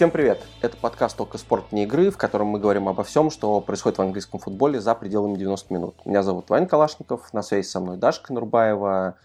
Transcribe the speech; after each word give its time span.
Всем 0.00 0.10
привет! 0.10 0.40
Это 0.62 0.78
подкаст 0.78 1.14
«Только 1.14 1.36
спорт, 1.36 1.72
не 1.72 1.82
игры», 1.82 2.10
в 2.10 2.16
котором 2.16 2.46
мы 2.46 2.58
говорим 2.58 2.88
обо 2.88 3.04
всем, 3.04 3.28
что 3.28 3.60
происходит 3.60 3.98
в 3.98 4.00
английском 4.00 4.40
футболе 4.40 4.80
за 4.80 4.94
пределами 4.94 5.36
90 5.36 5.74
минут. 5.74 5.94
Меня 6.06 6.22
зовут 6.22 6.48
Вань 6.48 6.66
Калашников, 6.66 7.30
на 7.34 7.42
связи 7.42 7.66
со 7.66 7.80
мной 7.80 7.98
Дашка 7.98 8.32
Нурбаева. 8.32 9.16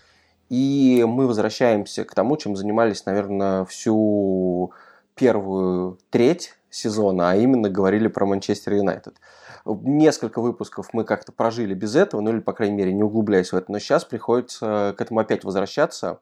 И 0.50 1.06
мы 1.08 1.28
возвращаемся 1.28 2.04
к 2.04 2.14
тому, 2.14 2.36
чем 2.36 2.58
занимались, 2.58 3.06
наверное, 3.06 3.64
всю 3.64 4.74
первую 5.16 5.98
треть 6.10 6.54
сезона, 6.70 7.32
а 7.32 7.36
именно 7.38 7.70
говорили 7.70 8.10
про 8.10 8.26
Манчестер 8.26 8.74
Юнайтед. 8.74 9.16
Несколько 9.64 10.42
выпусков 10.42 10.90
мы 10.92 11.06
как-то 11.06 11.32
прожили 11.32 11.74
без 11.74 11.96
этого, 11.96 12.20
ну 12.20 12.32
или, 12.32 12.40
по 12.40 12.52
крайней 12.52 12.76
мере, 12.76 12.92
не 12.92 13.02
углубляясь 13.02 13.54
в 13.54 13.56
это, 13.56 13.72
но 13.72 13.80
сейчас 13.80 14.04
приходится 14.04 14.94
к 14.98 15.00
этому 15.00 15.22
опять 15.22 15.46
возвращаться 15.46 16.20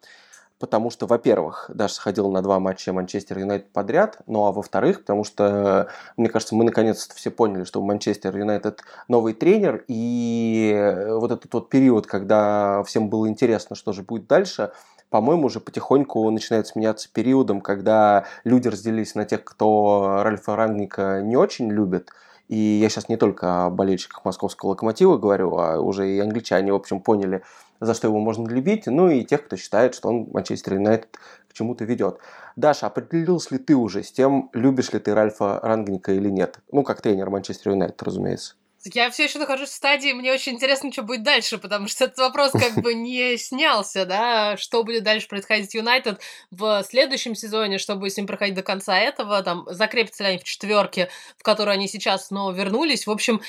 потому 0.63 0.89
что, 0.91 1.07
во-первых, 1.07 1.65
Даша 1.67 1.95
сходила 1.95 2.31
на 2.31 2.41
два 2.41 2.57
матча 2.57 2.93
Манчестер 2.93 3.37
Юнайтед 3.37 3.73
подряд, 3.73 4.19
ну 4.27 4.45
а 4.45 4.53
во-вторых, 4.53 5.01
потому 5.01 5.25
что, 5.25 5.89
мне 6.15 6.29
кажется, 6.29 6.55
мы 6.55 6.63
наконец-то 6.63 7.13
все 7.15 7.31
поняли, 7.31 7.65
что 7.65 7.81
Манчестер 7.81 8.33
Юнайтед 8.33 8.79
новый 9.09 9.33
тренер, 9.33 9.83
и 9.89 11.05
вот 11.19 11.33
этот 11.33 11.53
вот 11.53 11.67
период, 11.67 12.07
когда 12.07 12.81
всем 12.83 13.09
было 13.09 13.27
интересно, 13.27 13.75
что 13.75 13.91
же 13.91 14.03
будет 14.03 14.27
дальше, 14.27 14.71
по-моему, 15.09 15.47
уже 15.47 15.59
потихоньку 15.59 16.31
начинает 16.31 16.65
сменяться 16.65 17.09
периодом, 17.11 17.59
когда 17.59 18.23
люди 18.45 18.69
разделились 18.69 19.15
на 19.15 19.25
тех, 19.25 19.43
кто 19.43 20.21
Ральфа 20.23 20.55
Рангника 20.55 21.19
не 21.21 21.35
очень 21.35 21.69
любит, 21.69 22.09
и 22.47 22.55
я 22.55 22.89
сейчас 22.89 23.09
не 23.09 23.17
только 23.17 23.65
о 23.65 23.69
болельщиках 23.69 24.25
московского 24.25 24.71
локомотива 24.71 25.17
говорю, 25.17 25.57
а 25.57 25.79
уже 25.79 26.09
и 26.09 26.19
англичане, 26.19 26.71
в 26.73 26.75
общем, 26.75 26.99
поняли, 26.99 27.43
за 27.79 27.93
что 27.93 28.07
его 28.07 28.19
можно 28.19 28.47
любить, 28.47 28.87
ну 28.87 29.09
и 29.09 29.23
тех, 29.23 29.45
кто 29.45 29.55
считает, 29.55 29.95
что 29.95 30.09
он 30.09 30.29
Манчестер 30.31 30.75
Юнайтед 30.75 31.17
к 31.49 31.53
чему-то 31.53 31.85
ведет. 31.85 32.19
Даша, 32.55 32.87
определился 32.87 33.55
ли 33.55 33.59
ты 33.59 33.75
уже 33.75 34.03
с 34.03 34.11
тем, 34.11 34.49
любишь 34.53 34.93
ли 34.93 34.99
ты 34.99 35.13
Ральфа 35.13 35.59
Рангника 35.61 36.11
или 36.11 36.29
нет? 36.29 36.59
Ну, 36.71 36.83
как 36.83 37.01
тренер 37.01 37.29
Манчестер 37.29 37.71
Юнайтед, 37.71 38.01
разумеется. 38.03 38.55
Я 38.85 39.09
все 39.11 39.23
еще 39.25 39.39
нахожусь 39.39 39.69
в 39.69 39.73
стадии, 39.73 40.11
мне 40.11 40.33
очень 40.33 40.53
интересно, 40.53 40.91
что 40.91 41.03
будет 41.03 41.23
дальше, 41.23 41.57
потому 41.57 41.87
что 41.87 42.05
этот 42.05 42.17
вопрос 42.17 42.51
как 42.51 42.75
бы 42.81 42.93
не 42.93 43.37
снялся, 43.37 44.05
да, 44.05 44.57
что 44.57 44.83
будет 44.83 45.03
дальше 45.03 45.27
происходить 45.27 45.73
Юнайтед 45.73 46.19
в 46.51 46.83
следующем 46.83 47.33
сезоне, 47.33 47.77
что 47.77 47.95
будет 47.95 48.13
с 48.13 48.17
ним 48.17 48.27
проходить 48.27 48.55
до 48.55 48.63
конца 48.63 48.99
этого, 48.99 49.41
там, 49.41 49.65
закрепятся 49.69 50.23
ли 50.23 50.29
они 50.31 50.39
в 50.39 50.43
четверке, 50.43 51.09
в 51.37 51.43
которую 51.43 51.73
они 51.73 51.87
сейчас 51.87 52.27
снова 52.27 52.51
вернулись. 52.51 53.07
В 53.07 53.11
общем, 53.11 53.41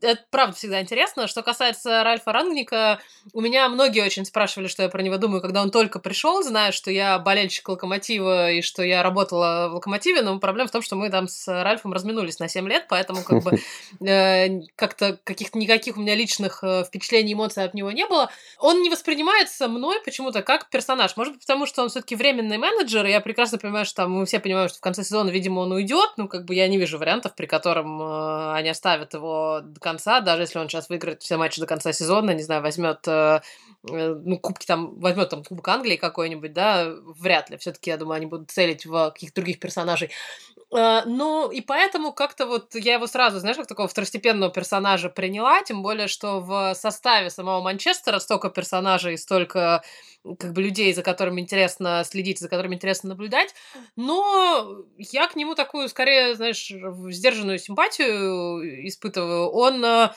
это 0.00 0.24
правда 0.30 0.56
всегда 0.56 0.80
интересно. 0.80 1.26
Что 1.26 1.42
касается 1.42 2.02
Ральфа 2.04 2.32
Рангника, 2.32 3.00
у 3.32 3.40
меня 3.40 3.68
многие 3.68 4.04
очень 4.04 4.24
спрашивали, 4.24 4.68
что 4.68 4.82
я 4.82 4.88
про 4.88 5.02
него 5.02 5.16
думаю, 5.16 5.40
когда 5.40 5.62
он 5.62 5.70
только 5.70 5.98
пришел, 5.98 6.42
зная, 6.42 6.72
что 6.72 6.90
я 6.90 7.18
болельщик 7.18 7.68
Локомотива 7.68 8.50
и 8.50 8.62
что 8.62 8.82
я 8.82 9.02
работала 9.02 9.68
в 9.68 9.74
Локомотиве, 9.74 10.22
но 10.22 10.38
проблема 10.38 10.68
в 10.68 10.72
том, 10.72 10.82
что 10.82 10.96
мы 10.96 11.10
там 11.10 11.28
с 11.28 11.46
Ральфом 11.48 11.92
разминулись 11.92 12.38
на 12.38 12.48
7 12.48 12.68
лет, 12.68 12.86
поэтому 12.88 13.22
как 13.22 13.42
бы 13.42 13.58
э, 14.06 14.60
как-то 14.76 15.18
каких-то 15.24 15.58
никаких 15.58 15.96
у 15.96 16.00
меня 16.00 16.14
личных 16.14 16.62
э, 16.62 16.84
впечатлений, 16.84 17.34
эмоций 17.34 17.64
от 17.64 17.74
него 17.74 17.90
не 17.90 18.06
было. 18.06 18.30
Он 18.58 18.82
не 18.82 18.90
воспринимается 18.90 19.68
мной 19.68 20.00
почему-то 20.04 20.42
как 20.42 20.68
персонаж. 20.70 21.16
Может 21.16 21.34
быть, 21.34 21.42
потому 21.42 21.66
что 21.66 21.82
он 21.82 21.88
все-таки 21.88 22.16
временный 22.16 22.58
менеджер, 22.58 23.04
и 23.06 23.10
я 23.10 23.20
прекрасно 23.20 23.58
понимаю, 23.58 23.84
что 23.84 24.02
там 24.02 24.12
мы 24.12 24.26
все 24.26 24.38
понимаем, 24.40 24.68
что 24.68 24.78
в 24.78 24.82
конце 24.82 25.04
сезона, 25.04 25.30
видимо, 25.30 25.60
он 25.60 25.72
уйдет. 25.72 26.10
Ну, 26.16 26.28
как 26.28 26.44
бы 26.44 26.54
я 26.54 26.68
не 26.68 26.78
вижу 26.78 26.98
вариантов, 26.98 27.34
при 27.34 27.46
котором 27.46 28.00
э, 28.00 28.52
они 28.54 28.68
оставят 28.68 29.14
его 29.14 29.60
до 29.62 29.80
конца, 29.88 30.20
даже 30.20 30.42
если 30.42 30.58
он 30.58 30.68
сейчас 30.68 30.88
выиграет 30.88 31.22
все 31.22 31.36
матчи 31.36 31.60
до 31.60 31.66
конца 31.66 31.92
сезона, 31.92 32.32
не 32.32 32.42
знаю, 32.42 32.62
возьмет 32.62 33.06
э, 33.06 33.40
э, 33.90 34.14
ну, 34.24 34.38
кубки 34.38 34.66
там, 34.66 34.98
возьмет 35.00 35.30
там 35.30 35.42
Кубок 35.44 35.66
Англии 35.68 35.96
какой-нибудь, 35.96 36.52
да, 36.52 36.92
вряд 37.20 37.50
ли. 37.50 37.56
Все-таки, 37.56 37.90
я 37.90 37.96
думаю, 37.96 38.16
они 38.16 38.26
будут 38.26 38.50
целить 38.50 38.86
в 38.86 39.10
каких-то 39.10 39.36
других 39.36 39.58
персонажей. 39.58 40.10
Э, 40.76 41.02
ну, 41.06 41.50
и 41.50 41.60
поэтому 41.60 42.12
как-то 42.12 42.46
вот 42.46 42.74
я 42.74 42.94
его 42.94 43.06
сразу, 43.06 43.38
знаешь, 43.38 43.56
как 43.56 43.66
такого 43.66 43.88
второстепенного 43.88 44.52
персонажа 44.52 45.08
приняла, 45.08 45.62
тем 45.62 45.82
более, 45.82 46.08
что 46.08 46.40
в 46.40 46.74
составе 46.74 47.30
самого 47.30 47.62
Манчестера 47.62 48.18
столько 48.18 48.50
персонажей, 48.50 49.16
столько 49.16 49.82
как 50.36 50.52
бы 50.52 50.62
людей, 50.62 50.92
за 50.92 51.02
которыми 51.02 51.40
интересно 51.40 52.02
следить, 52.04 52.38
за 52.38 52.48
которыми 52.48 52.74
интересно 52.74 53.10
наблюдать, 53.10 53.54
но 53.96 54.84
я 54.96 55.26
к 55.28 55.36
нему 55.36 55.54
такую, 55.54 55.88
скорее, 55.88 56.34
знаешь, 56.34 56.70
сдержанную 57.10 57.58
симпатию 57.58 58.86
испытываю. 58.86 59.48
Он 59.50 59.84
э, 59.84 60.10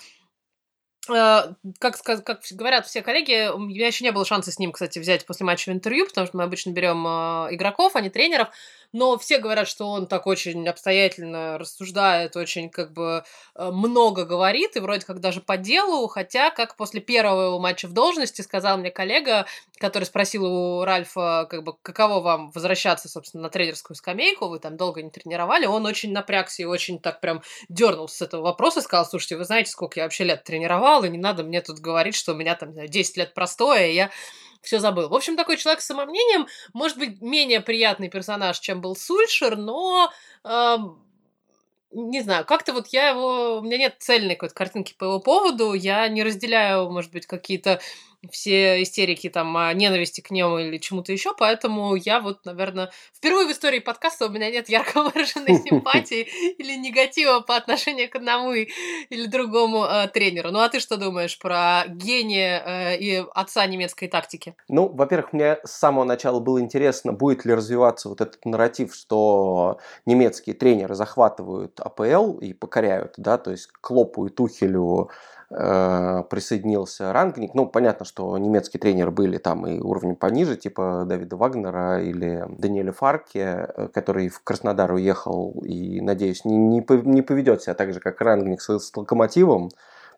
э, 1.09 1.53
как, 1.79 2.01
как 2.01 2.41
говорят 2.51 2.85
все 2.87 3.01
коллеги, 3.01 3.49
у 3.53 3.59
меня 3.59 3.87
еще 3.87 4.03
не 4.03 4.11
было 4.11 4.25
шанса 4.25 4.51
с 4.51 4.59
ним, 4.59 4.71
кстати, 4.71 4.99
взять 4.99 5.25
после 5.25 5.45
матча 5.45 5.71
интервью, 5.71 6.07
потому 6.07 6.27
что 6.27 6.37
мы 6.37 6.43
обычно 6.43 6.71
берем 6.71 7.05
игроков, 7.53 7.95
а 7.95 8.01
не 8.01 8.09
тренеров 8.09 8.49
но 8.93 9.17
все 9.17 9.37
говорят, 9.37 9.67
что 9.67 9.87
он 9.87 10.07
так 10.07 10.27
очень 10.27 10.67
обстоятельно 10.67 11.57
рассуждает, 11.57 12.35
очень 12.35 12.69
как 12.69 12.91
бы 12.93 13.23
э, 13.55 13.71
много 13.71 14.25
говорит, 14.25 14.75
и 14.75 14.79
вроде 14.79 15.05
как 15.05 15.19
даже 15.19 15.41
по 15.41 15.57
делу, 15.57 16.07
хотя, 16.07 16.51
как 16.51 16.75
после 16.75 17.01
первого 17.01 17.47
его 17.47 17.59
матча 17.59 17.87
в 17.87 17.93
должности 17.93 18.41
сказал 18.41 18.77
мне 18.77 18.91
коллега, 18.91 19.45
который 19.79 20.03
спросил 20.03 20.45
у 20.45 20.83
Ральфа, 20.83 21.47
как 21.49 21.63
бы, 21.63 21.73
каково 21.81 22.19
вам 22.19 22.51
возвращаться, 22.51 23.09
собственно, 23.09 23.43
на 23.43 23.49
тренерскую 23.49 23.95
скамейку, 23.95 24.47
вы 24.47 24.59
там 24.59 24.77
долго 24.77 25.01
не 25.01 25.09
тренировали, 25.09 25.65
он 25.65 25.85
очень 25.85 26.11
напрягся 26.11 26.61
и 26.63 26.65
очень 26.65 26.99
так 26.99 27.19
прям 27.21 27.41
дернулся 27.69 28.17
с 28.17 28.21
этого 28.21 28.41
вопроса, 28.41 28.81
сказал, 28.81 29.05
слушайте, 29.05 29.37
вы 29.37 29.45
знаете, 29.45 29.71
сколько 29.71 29.99
я 29.99 30.05
вообще 30.05 30.23
лет 30.23 30.43
тренировал, 30.43 31.03
и 31.03 31.09
не 31.09 31.17
надо 31.17 31.43
мне 31.43 31.61
тут 31.61 31.79
говорить, 31.79 32.15
что 32.15 32.33
у 32.33 32.35
меня 32.35 32.55
там 32.55 32.73
10 32.73 33.17
лет 33.17 33.33
простое, 33.33 33.87
и 33.87 33.95
я 33.95 34.11
все 34.61 34.79
забыл. 34.79 35.09
В 35.09 35.15
общем, 35.15 35.35
такой 35.35 35.57
человек 35.57 35.81
с 35.81 35.85
самомнением, 35.85 36.47
может 36.73 36.97
быть, 36.97 37.21
менее 37.21 37.61
приятный 37.61 38.09
персонаж, 38.09 38.59
чем 38.59 38.81
был 38.81 38.95
Сульшер, 38.95 39.57
но 39.57 40.11
э, 40.43 40.77
не 41.91 42.21
знаю, 42.21 42.45
как-то 42.45 42.73
вот 42.73 42.87
я 42.87 43.09
его... 43.09 43.59
У 43.59 43.61
меня 43.61 43.77
нет 43.77 43.95
цельной 43.99 44.35
какой-то 44.35 44.55
картинки 44.55 44.95
по 44.97 45.05
его 45.05 45.19
поводу, 45.19 45.73
я 45.73 46.07
не 46.07 46.23
разделяю, 46.23 46.89
может 46.89 47.11
быть, 47.11 47.25
какие-то 47.25 47.81
все 48.29 48.81
истерики 48.83 49.29
там 49.29 49.55
о 49.57 49.73
ненависти 49.73 50.21
к 50.21 50.31
нему 50.31 50.59
или 50.59 50.77
чему-то 50.77 51.11
еще, 51.11 51.33
поэтому 51.37 51.95
я 51.95 52.19
вот, 52.19 52.45
наверное, 52.45 52.91
впервые 53.15 53.47
в 53.47 53.51
истории 53.51 53.79
подкаста 53.79 54.27
у 54.27 54.29
меня 54.29 54.51
нет 54.51 54.69
ярко 54.69 55.03
выраженной 55.03 55.57
симпатии 55.69 56.27
или 56.57 56.75
негатива 56.77 57.39
по 57.39 57.55
отношению 57.55 58.09
к 58.09 58.15
одному 58.15 58.53
или 58.53 59.25
другому 59.25 59.85
э, 59.85 60.07
тренеру. 60.09 60.51
Ну 60.51 60.59
а 60.59 60.69
ты 60.69 60.79
что 60.79 60.97
думаешь 60.97 61.37
про 61.39 61.83
гения 61.87 62.63
э, 62.65 62.97
и 62.97 63.25
отца 63.33 63.65
немецкой 63.65 64.07
тактики? 64.07 64.55
Ну, 64.69 64.87
во-первых, 64.87 65.33
мне 65.33 65.57
с 65.63 65.71
самого 65.71 66.03
начала 66.03 66.39
было 66.39 66.59
интересно, 66.61 67.13
будет 67.13 67.45
ли 67.45 67.53
развиваться 67.53 68.09
вот 68.09 68.21
этот 68.21 68.45
нарратив, 68.45 68.93
что 68.93 69.79
немецкие 70.05 70.55
тренеры 70.55 70.95
захватывают 70.95 71.79
АПЛ 71.79 72.37
и 72.39 72.53
покоряют, 72.53 73.15
да, 73.17 73.37
то 73.37 73.51
есть 73.51 73.67
Клопу 73.81 74.27
и 74.27 74.29
Тухелю 74.29 75.09
присоединился 75.51 77.11
Рангник. 77.11 77.53
Ну, 77.53 77.65
понятно, 77.67 78.05
что 78.05 78.37
немецкие 78.37 78.79
тренеры 78.79 79.11
были 79.11 79.37
там 79.37 79.67
и 79.67 79.79
уровнем 79.79 80.15
пониже, 80.15 80.55
типа 80.55 81.05
Давида 81.07 81.35
Вагнера 81.35 82.01
или 82.01 82.45
Даниэля 82.47 82.93
Фарке, 82.93 83.67
э, 83.75 83.87
который 83.93 84.29
в 84.29 84.41
Краснодар 84.43 84.91
уехал 84.93 85.61
и, 85.65 85.99
надеюсь, 85.99 86.45
не, 86.45 86.57
не 86.57 87.21
поведет 87.21 87.63
себя 87.63 87.73
так 87.73 87.93
же, 87.93 87.99
как 87.99 88.21
Рангник 88.21 88.61
с, 88.61 88.79
с 88.79 88.95
Локомотивом, 88.95 89.71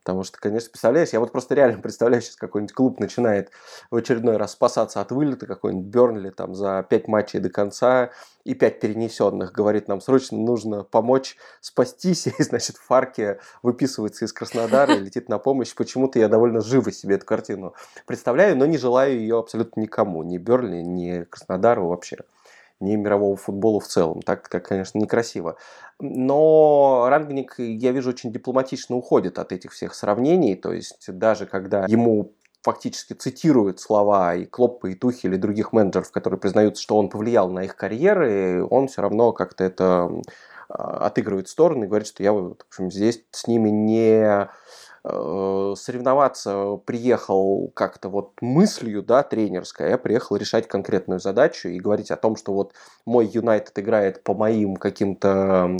Потому 0.04 0.24
что, 0.24 0.38
конечно, 0.38 0.70
представляешь, 0.70 1.10
я 1.10 1.20
вот 1.20 1.32
просто 1.32 1.56
реально 1.56 1.78
представляю, 1.82 2.22
сейчас 2.22 2.36
какой-нибудь 2.36 2.74
клуб 2.74 3.00
начинает 3.00 3.52
в 3.90 3.96
очередной 3.96 4.38
раз 4.38 4.52
спасаться 4.52 5.00
от 5.00 5.12
вылета, 5.12 5.46
какой-нибудь 5.46 5.86
Бернли 5.86 6.30
там 6.30 6.56
за 6.56 6.86
пять 6.90 7.08
матчей 7.08 7.40
до 7.40 7.50
конца 7.50 8.12
и 8.44 8.54
пять 8.54 8.80
перенесенных. 8.80 9.54
Говорит, 9.54 9.88
нам 9.88 10.02
срочно 10.02 10.38
нужно 10.38 10.84
помочь 10.84 11.38
спастись. 11.62 12.28
И, 12.40 12.44
значит, 12.44 12.78
Фарке 12.78 13.40
выписывается 13.62 14.26
из 14.26 14.34
Краснодара 14.34 14.96
и 14.96 15.00
летит 15.00 15.30
на 15.30 15.38
помощь. 15.40 15.74
Почему-то 15.74 16.20
я 16.20 16.28
довольно 16.28 16.62
живо 16.62 16.92
себе 16.92 17.16
эту 17.16 17.26
картину 17.26 17.74
представляю, 18.06 18.58
но 18.58 18.66
не 18.66 18.78
желаю 18.78 19.18
ее 19.18 19.40
абсолютно 19.40 19.82
никому. 19.82 20.24
Ни 20.24 20.38
Бернли, 20.38 20.82
ни 20.82 21.24
Краснодару 21.24 21.88
вообще 21.88 22.18
ни 22.84 22.96
мирового 22.96 23.36
футбола 23.36 23.80
в 23.80 23.88
целом. 23.88 24.22
Так, 24.22 24.50
так 24.50 24.68
конечно, 24.68 25.00
некрасиво. 25.00 25.58
Но 26.00 27.06
Рангник, 27.10 27.56
я 27.58 27.92
вижу, 27.92 28.10
очень 28.10 28.32
дипломатично 28.32 28.96
уходит 28.96 29.40
от 29.40 29.52
этих 29.52 29.72
всех 29.72 29.96
сравнений. 29.96 30.56
То 30.56 30.74
есть 30.74 31.06
даже 31.08 31.46
когда 31.46 31.86
ему 31.88 32.34
фактически 32.64 33.14
цитируют 33.14 33.80
слова 33.80 34.36
и 34.36 34.46
Клоппа, 34.46 34.88
и 34.88 34.96
Тухи, 34.96 35.28
или 35.28 35.36
других 35.36 35.74
менеджеров, 35.74 36.12
которые 36.12 36.40
признают, 36.40 36.78
что 36.78 36.98
он 36.98 37.10
повлиял 37.10 37.50
на 37.50 37.64
их 37.64 37.76
карьеры, 37.76 38.66
он 38.66 38.88
все 38.88 39.02
равно 39.02 39.34
как-то 39.34 39.64
это 39.64 40.10
а, 40.70 41.06
отыгрывает 41.06 41.48
в 41.48 41.52
сторону 41.52 41.84
и 41.84 41.88
говорит, 41.88 42.08
что 42.08 42.24
я 42.24 42.32
в 42.32 42.56
общем, 42.70 42.90
здесь 42.90 43.24
с 43.32 43.48
ними 43.48 43.70
не 43.70 44.50
соревноваться 45.06 46.78
приехал 46.86 47.72
как-то 47.74 48.08
вот 48.10 48.42
мыслью, 48.42 49.04
да, 49.04 49.22
тренерской, 49.24 49.90
я 49.90 49.98
приехал 49.98 50.38
решать 50.38 50.68
конкретную 50.68 51.20
задачу 51.20 51.68
и 51.68 51.80
говорить 51.80 52.10
о 52.10 52.16
том, 52.16 52.38
что 52.38 52.54
вот 52.54 52.74
мой 53.06 53.26
Юнайтед 53.26 53.78
играет 53.80 54.24
по 54.24 54.34
моим 54.34 54.78
каким-то 54.78 55.76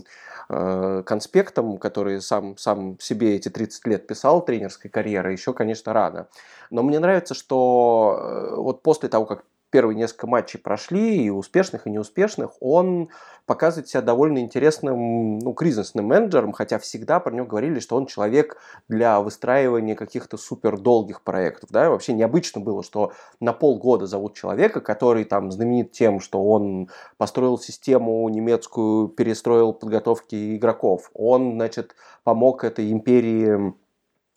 э, 0.50 1.04
конспектам, 1.06 1.78
которые 1.78 2.20
сам, 2.20 2.58
сам 2.58 3.00
себе 3.00 3.36
эти 3.36 3.48
30 3.50 3.88
лет 3.88 4.08
писал 4.08 4.44
тренерской 4.44 4.92
карьеры, 4.92 5.32
еще, 5.32 5.54
конечно, 5.54 5.94
рано. 5.94 6.28
Но 6.70 6.84
мне 6.84 7.00
нравится, 7.00 7.34
что 7.34 8.20
э, 8.20 8.56
вот 8.58 8.84
после 8.84 9.08
того, 9.08 9.26
как 9.26 9.46
первые 9.74 9.98
несколько 9.98 10.28
матчей 10.28 10.60
прошли, 10.60 11.26
и 11.26 11.30
успешных, 11.32 11.88
и 11.88 11.90
неуспешных, 11.90 12.52
он 12.60 13.10
показывает 13.48 13.90
себя 13.90 14.04
довольно 14.04 14.38
интересным, 14.38 15.40
ну, 15.40 15.54
кризисным 15.54 16.06
менеджером, 16.06 16.52
хотя 16.52 16.78
всегда 16.78 17.20
про 17.20 17.34
него 17.34 17.48
говорили, 17.48 17.80
что 17.80 17.96
он 17.96 18.06
человек 18.06 18.58
для 18.88 19.20
выстраивания 19.20 19.96
каких-то 19.96 20.38
супер 20.38 20.78
долгих 20.78 21.24
проектов, 21.24 21.72
да, 21.72 21.90
вообще 21.90 22.14
необычно 22.14 22.62
было, 22.62 22.84
что 22.84 23.14
на 23.40 23.52
полгода 23.52 24.06
зовут 24.06 24.36
человека, 24.36 24.80
который 24.80 25.24
там 25.24 25.52
знаменит 25.52 25.92
тем, 25.92 26.20
что 26.20 26.44
он 26.44 26.90
построил 27.18 27.58
систему 27.58 28.30
немецкую, 28.30 29.08
перестроил 29.08 29.74
подготовки 29.74 30.56
игроков, 30.56 31.10
он, 31.16 31.54
значит, 31.54 31.96
помог 32.24 32.64
этой 32.64 32.92
империи 32.92 33.74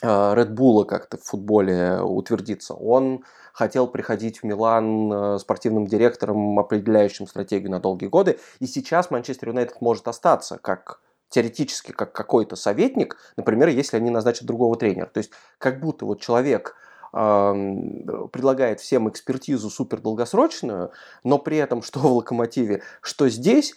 Red 0.03 0.55
Bull 0.55 0.85
как-то 0.85 1.17
в 1.17 1.23
футболе 1.23 2.01
утвердиться. 2.01 2.75
Он 2.75 3.25
хотел 3.53 3.87
приходить 3.87 4.41
в 4.41 4.45
Милан 4.45 5.13
э, 5.13 5.39
спортивным 5.39 5.87
директором, 5.87 6.59
определяющим 6.59 7.27
стратегию 7.27 7.71
на 7.71 7.81
долгие 7.81 8.09
годы. 8.09 8.39
И 8.61 8.67
сейчас 8.67 9.11
Манчестер 9.11 9.49
Юнайтед 9.49 9.81
может 9.81 10.07
остаться 10.09 10.59
как 10.59 11.01
теоретически 11.31 11.93
как 11.93 12.13
какой-то 12.13 12.55
советник, 12.57 13.17
например, 13.37 13.69
если 13.69 13.97
они 13.97 14.11
назначат 14.11 14.45
другого 14.45 14.77
тренера. 14.77 15.07
То 15.07 15.19
есть 15.19 15.31
как 15.59 15.81
будто 15.81 16.05
вот 16.05 16.21
человек 16.21 16.77
предлагает 17.13 18.81
всем 18.81 19.09
экспертизу 19.09 19.71
супер 19.71 20.01
долгосрочную, 20.03 20.91
но 21.25 21.39
при 21.39 21.57
этом 21.57 21.81
что 21.83 22.01
в 22.01 22.13
локомотиве, 22.13 22.83
что 23.01 23.31
здесь, 23.31 23.75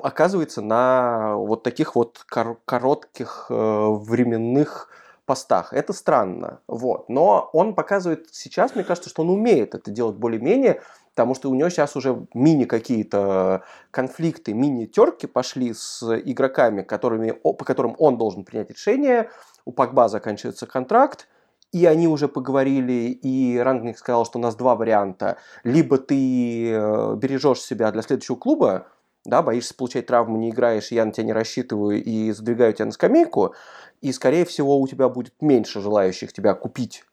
оказывается 0.00 0.62
на 0.62 1.36
вот 1.36 1.62
таких 1.62 1.94
вот 1.94 2.24
кор- 2.28 2.58
коротких 2.64 3.46
э, 3.50 3.54
временных 3.54 4.88
постах. 5.26 5.72
Это 5.72 5.92
странно. 5.92 6.60
Вот. 6.66 7.08
Но 7.08 7.50
он 7.52 7.74
показывает 7.74 8.28
сейчас, 8.32 8.74
мне 8.74 8.84
кажется, 8.84 9.10
что 9.10 9.22
он 9.22 9.30
умеет 9.30 9.74
это 9.74 9.90
делать 9.90 10.16
более-менее, 10.16 10.82
потому 11.14 11.34
что 11.34 11.50
у 11.50 11.54
него 11.54 11.68
сейчас 11.68 11.96
уже 11.96 12.26
мини 12.34 12.64
какие-то 12.64 13.62
конфликты, 13.90 14.52
мини-терки 14.54 15.26
пошли 15.26 15.74
с 15.74 16.02
игроками, 16.02 16.82
которыми, 16.82 17.30
по 17.30 17.64
которым 17.64 17.94
он 17.98 18.18
должен 18.18 18.44
принять 18.44 18.70
решение. 18.70 19.30
У 19.64 19.72
Пакба 19.72 20.08
заканчивается 20.08 20.66
контракт, 20.66 21.28
и 21.72 21.86
они 21.86 22.08
уже 22.08 22.28
поговорили, 22.28 23.10
и 23.10 23.58
Рангник 23.58 23.98
сказал, 23.98 24.26
что 24.26 24.38
у 24.38 24.42
нас 24.42 24.56
два 24.56 24.74
варианта. 24.74 25.38
Либо 25.64 25.98
ты 25.98 26.70
э, 26.70 27.14
бережешь 27.16 27.60
себя 27.60 27.90
для 27.92 28.02
следующего 28.02 28.36
клуба, 28.36 28.88
да, 29.24 29.42
боишься 29.42 29.74
получать 29.74 30.06
травму, 30.06 30.36
не 30.36 30.50
играешь, 30.50 30.92
я 30.92 31.04
на 31.04 31.12
тебя 31.12 31.26
не 31.26 31.32
рассчитываю 31.32 32.02
и 32.02 32.32
задвигаю 32.32 32.72
тебя 32.72 32.86
на 32.86 32.92
скамейку, 32.92 33.54
и, 34.00 34.12
скорее 34.12 34.44
всего, 34.44 34.80
у 34.80 34.88
тебя 34.88 35.08
будет 35.08 35.34
меньше 35.40 35.80
желающих 35.80 36.32
тебя 36.32 36.54
купить 36.54 37.04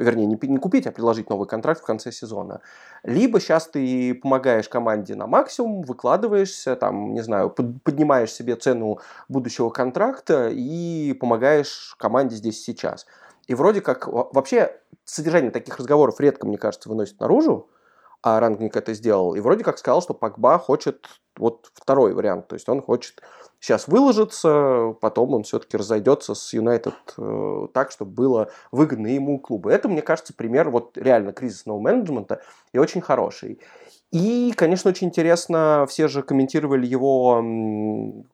вернее, 0.00 0.26
не, 0.26 0.38
не 0.42 0.58
купить, 0.58 0.86
а 0.86 0.92
предложить 0.92 1.28
новый 1.30 1.46
контракт 1.46 1.82
в 1.82 1.84
конце 1.84 2.10
сезона. 2.10 2.60
Либо 3.02 3.38
сейчас 3.38 3.68
ты 3.68 4.14
помогаешь 4.14 4.68
команде 4.68 5.14
на 5.14 5.26
максимум, 5.26 5.82
выкладываешься, 5.82 6.74
там, 6.76 7.12
не 7.12 7.22
знаю, 7.22 7.50
под, 7.50 7.82
поднимаешь 7.82 8.32
себе 8.32 8.56
цену 8.56 9.00
будущего 9.28 9.70
контракта 9.70 10.48
и 10.48 11.12
помогаешь 11.12 11.94
команде 11.98 12.36
здесь 12.36 12.62
сейчас. 12.64 13.06
И 13.46 13.54
вроде 13.54 13.80
как 13.80 14.08
вообще 14.08 14.80
содержание 15.04 15.50
таких 15.50 15.76
разговоров 15.76 16.20
редко, 16.20 16.46
мне 16.46 16.56
кажется, 16.56 16.88
выносит 16.88 17.20
наружу, 17.20 17.68
а 18.22 18.40
Рангник 18.40 18.76
это 18.76 18.94
сделал. 18.94 19.34
И 19.34 19.40
вроде 19.40 19.64
как 19.64 19.78
сказал, 19.78 20.02
что 20.02 20.14
Пакба 20.14 20.58
хочет 20.58 21.06
вот 21.36 21.70
второй 21.74 22.14
вариант, 22.14 22.48
то 22.48 22.54
есть 22.54 22.68
он 22.68 22.82
хочет 22.82 23.22
сейчас 23.60 23.88
выложится, 23.88 24.94
потом 25.00 25.34
он 25.34 25.42
все-таки 25.42 25.76
разойдется 25.76 26.34
с 26.34 26.52
Юнайтед 26.52 26.94
э, 27.18 27.66
так, 27.74 27.90
чтобы 27.90 28.10
было 28.10 28.50
выгодно 28.72 29.06
ему 29.08 29.38
клубу. 29.38 29.68
Это, 29.68 29.88
мне 29.88 30.02
кажется, 30.02 30.34
пример 30.34 30.70
вот 30.70 30.96
реально 30.96 31.32
кризисного 31.32 31.78
менеджмента 31.78 32.42
и 32.72 32.78
очень 32.78 33.02
хороший. 33.02 33.60
И, 34.10 34.52
конечно, 34.56 34.90
очень 34.90 35.08
интересно, 35.08 35.86
все 35.88 36.08
же 36.08 36.22
комментировали 36.22 36.84
его 36.84 37.44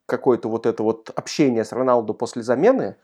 какое-то 0.07 0.49
вот 0.49 0.65
это 0.65 0.83
вот 0.83 1.11
общение 1.15 1.65
с 1.65 1.73
Роналду 1.73 2.15
после 2.15 2.43
замены 2.43 2.97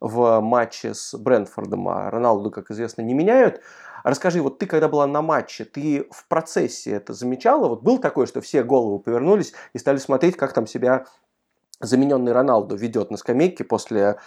в 0.00 0.40
матче 0.40 0.94
с 0.94 1.16
Брентфордом, 1.16 1.88
а 1.88 2.10
Роналду, 2.10 2.50
как 2.50 2.70
известно, 2.70 3.02
не 3.02 3.14
меняют. 3.14 3.60
Расскажи, 4.04 4.40
вот 4.40 4.58
ты 4.58 4.66
когда 4.66 4.88
была 4.88 5.06
на 5.06 5.22
матче, 5.22 5.64
ты 5.64 6.06
в 6.10 6.26
процессе 6.28 6.92
это 6.92 7.12
замечала? 7.12 7.68
Вот 7.68 7.82
был 7.82 7.98
такое, 7.98 8.26
что 8.26 8.40
все 8.40 8.62
головы 8.62 9.00
повернулись 9.00 9.52
и 9.72 9.78
стали 9.78 9.98
смотреть, 9.98 10.36
как 10.36 10.52
там 10.52 10.66
себя 10.66 11.06
замененный 11.80 12.32
Роналду 12.32 12.76
ведет 12.76 13.10
на 13.10 13.16
скамейке 13.16 13.64
после 13.64 14.18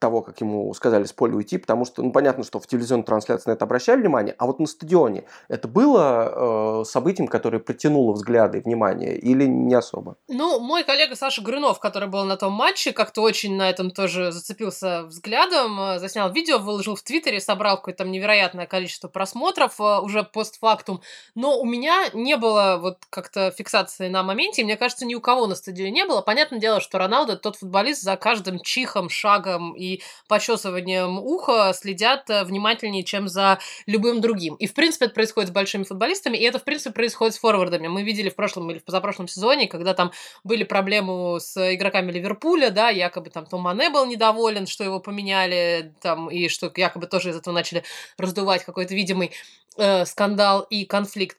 того, 0.00 0.22
как 0.22 0.40
ему 0.40 0.72
сказали 0.74 1.04
с 1.04 1.12
поля 1.12 1.36
уйти, 1.36 1.58
потому 1.58 1.84
что, 1.84 2.02
ну, 2.02 2.10
понятно, 2.10 2.42
что 2.42 2.58
в 2.58 2.66
телевизионной 2.66 3.04
трансляции 3.04 3.50
на 3.50 3.54
это 3.54 3.64
обращали 3.64 4.00
внимание, 4.00 4.34
а 4.38 4.46
вот 4.46 4.58
на 4.58 4.66
стадионе 4.66 5.24
это 5.48 5.68
было 5.68 6.80
э, 6.82 6.84
событием, 6.86 7.28
которое 7.28 7.58
притянуло 7.58 8.12
взгляды 8.12 8.58
и 8.58 8.60
внимание, 8.62 9.16
или 9.16 9.44
не 9.44 9.74
особо? 9.74 10.16
Ну, 10.28 10.58
мой 10.58 10.82
коллега 10.84 11.14
Саша 11.14 11.42
Грынов, 11.42 11.78
который 11.78 12.08
был 12.08 12.24
на 12.24 12.36
том 12.36 12.52
матче, 12.52 12.92
как-то 12.92 13.20
очень 13.20 13.56
на 13.56 13.68
этом 13.68 13.90
тоже 13.90 14.32
зацепился 14.32 15.04
взглядом, 15.04 15.78
э, 15.80 15.98
заснял 15.98 16.32
видео, 16.32 16.58
выложил 16.58 16.96
в 16.96 17.02
Твиттере, 17.02 17.40
собрал 17.40 17.76
какое-то 17.76 18.04
невероятное 18.04 18.66
количество 18.66 19.08
просмотров 19.08 19.78
э, 19.78 20.00
уже 20.00 20.24
постфактум, 20.24 21.02
но 21.34 21.60
у 21.60 21.66
меня 21.66 22.06
не 22.14 22.36
было 22.36 22.78
вот 22.80 22.98
как-то 23.10 23.50
фиксации 23.50 24.08
на 24.08 24.22
моменте, 24.22 24.64
мне 24.64 24.76
кажется, 24.76 25.04
ни 25.04 25.14
у 25.14 25.20
кого 25.20 25.46
на 25.46 25.54
стадионе 25.54 25.90
не 25.90 26.06
было. 26.06 26.22
Понятное 26.22 26.58
дело, 26.58 26.80
что 26.80 26.98
Роналдо 26.98 27.36
тот 27.36 27.56
футболист 27.56 28.02
за 28.02 28.16
каждым 28.16 28.60
чихом, 28.60 29.10
шагом 29.10 29.74
и 29.74 29.89
и 29.94 30.02
почесыванием 30.28 31.18
уха 31.18 31.72
следят 31.74 32.28
э, 32.30 32.44
внимательнее, 32.44 33.04
чем 33.04 33.28
за 33.28 33.58
любым 33.86 34.20
другим. 34.20 34.54
И, 34.56 34.66
в 34.66 34.74
принципе, 34.74 35.06
это 35.06 35.14
происходит 35.14 35.50
с 35.50 35.52
большими 35.52 35.84
футболистами, 35.84 36.36
и 36.36 36.42
это, 36.42 36.58
в 36.58 36.64
принципе, 36.64 36.92
происходит 36.92 37.34
с 37.34 37.38
форвардами. 37.38 37.88
Мы 37.88 38.02
видели 38.02 38.28
в 38.28 38.36
прошлом 38.36 38.70
или 38.70 38.78
в 38.78 38.84
позапрошлом 38.84 39.28
сезоне, 39.28 39.68
когда 39.68 39.94
там 39.94 40.12
были 40.44 40.64
проблемы 40.64 41.40
с 41.40 41.56
игроками 41.74 42.12
Ливерпуля, 42.12 42.70
да, 42.70 42.90
якобы 42.90 43.30
там 43.30 43.46
Том 43.46 43.62
Мане 43.62 43.90
был 43.90 44.06
недоволен, 44.06 44.66
что 44.66 44.84
его 44.84 45.00
поменяли, 45.00 45.92
там, 46.00 46.30
и 46.30 46.48
что 46.48 46.72
якобы 46.76 47.06
тоже 47.06 47.30
из 47.30 47.36
этого 47.36 47.54
начали 47.54 47.84
раздувать 48.18 48.64
какой-то 48.64 48.94
видимый 48.94 49.32
э, 49.76 50.04
скандал 50.04 50.62
и 50.62 50.84
конфликт. 50.84 51.36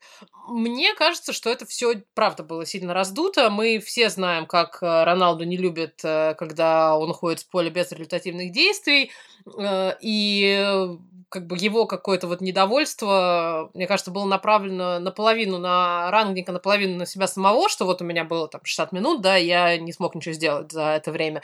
Мне 0.52 0.94
кажется, 0.94 1.32
что 1.32 1.50
это 1.50 1.66
все 1.66 2.04
правда 2.14 2.44
было 2.44 2.66
сильно 2.66 2.94
раздуто. 2.94 3.50
Мы 3.50 3.80
все 3.80 4.10
знаем, 4.10 4.46
как 4.46 4.80
э, 4.82 5.04
Роналду 5.06 5.46
не 5.46 5.56
любит, 5.56 6.02
э, 6.04 6.36
когда 6.38 6.98
он 6.98 7.10
уходит 7.12 7.40
с 7.40 7.44
поля 7.46 7.70
без 7.70 7.90
результативных 7.92 8.52
действий. 8.52 9.12
Э, 9.58 9.94
и 10.02 10.90
как 11.30 11.48
бы 11.48 11.56
его 11.58 11.86
какое-то 11.86 12.28
вот 12.28 12.42
недовольство, 12.42 13.72
мне 13.74 13.88
кажется, 13.88 14.12
было 14.12 14.26
направлено 14.26 15.00
наполовину 15.00 15.58
на 15.58 16.12
рангника, 16.12 16.52
наполовину 16.52 16.98
на 16.98 17.06
себя 17.06 17.28
самого, 17.28 17.70
что 17.70 17.86
вот 17.86 18.02
у 18.02 18.06
меня 18.06 18.26
было 18.26 18.50
там 18.50 18.60
60 18.66 18.92
минут, 18.92 19.22
да, 19.22 19.38
я 19.38 19.78
не 19.78 19.94
смог 19.94 20.16
ничего 20.16 20.34
сделать 20.34 20.74
за 20.74 20.82
это 20.82 21.14
время. 21.14 21.42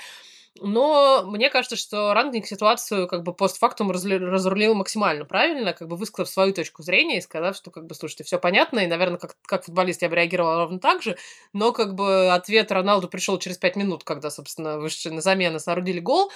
Но 0.62 1.24
мне 1.26 1.50
кажется, 1.50 1.76
что 1.76 2.14
Рангник 2.14 2.46
ситуацию 2.46 3.08
как 3.08 3.24
бы 3.24 3.34
постфактум 3.34 3.92
разрулил 3.92 4.76
максимально 4.76 5.26
правильно, 5.26 5.74
как 5.74 5.88
бы 5.88 5.96
высказав 5.96 6.30
свою 6.30 6.54
точку 6.54 6.84
зрения 6.84 7.18
и 7.18 7.22
сказав, 7.22 7.56
что 7.56 7.72
как 7.72 7.86
бы, 7.86 7.96
слушайте, 7.96 8.24
все 8.24 8.40
понятно, 8.40 8.80
и, 8.80 8.88
наверное, 8.88 9.18
как, 9.18 9.36
как 9.46 9.66
футболист 9.66 10.02
я 10.02 10.10
бы 10.10 10.16
реагировал 10.16 10.58
ровно 10.58 10.80
так 10.80 11.02
же, 11.02 11.18
но 11.54 11.72
как 11.72 11.96
бы 11.96 12.32
ответ 12.32 12.72
Роналду 12.72 13.08
пришел 13.08 13.38
через 13.40 13.58
пять 13.58 13.76
минут, 13.76 14.04
когда, 14.04 14.30
собственно, 14.30 14.80
вышли 14.80 15.10
на 15.10 15.22
замену, 15.22 15.60
соорудили 15.60 16.00
гол, 16.00 16.32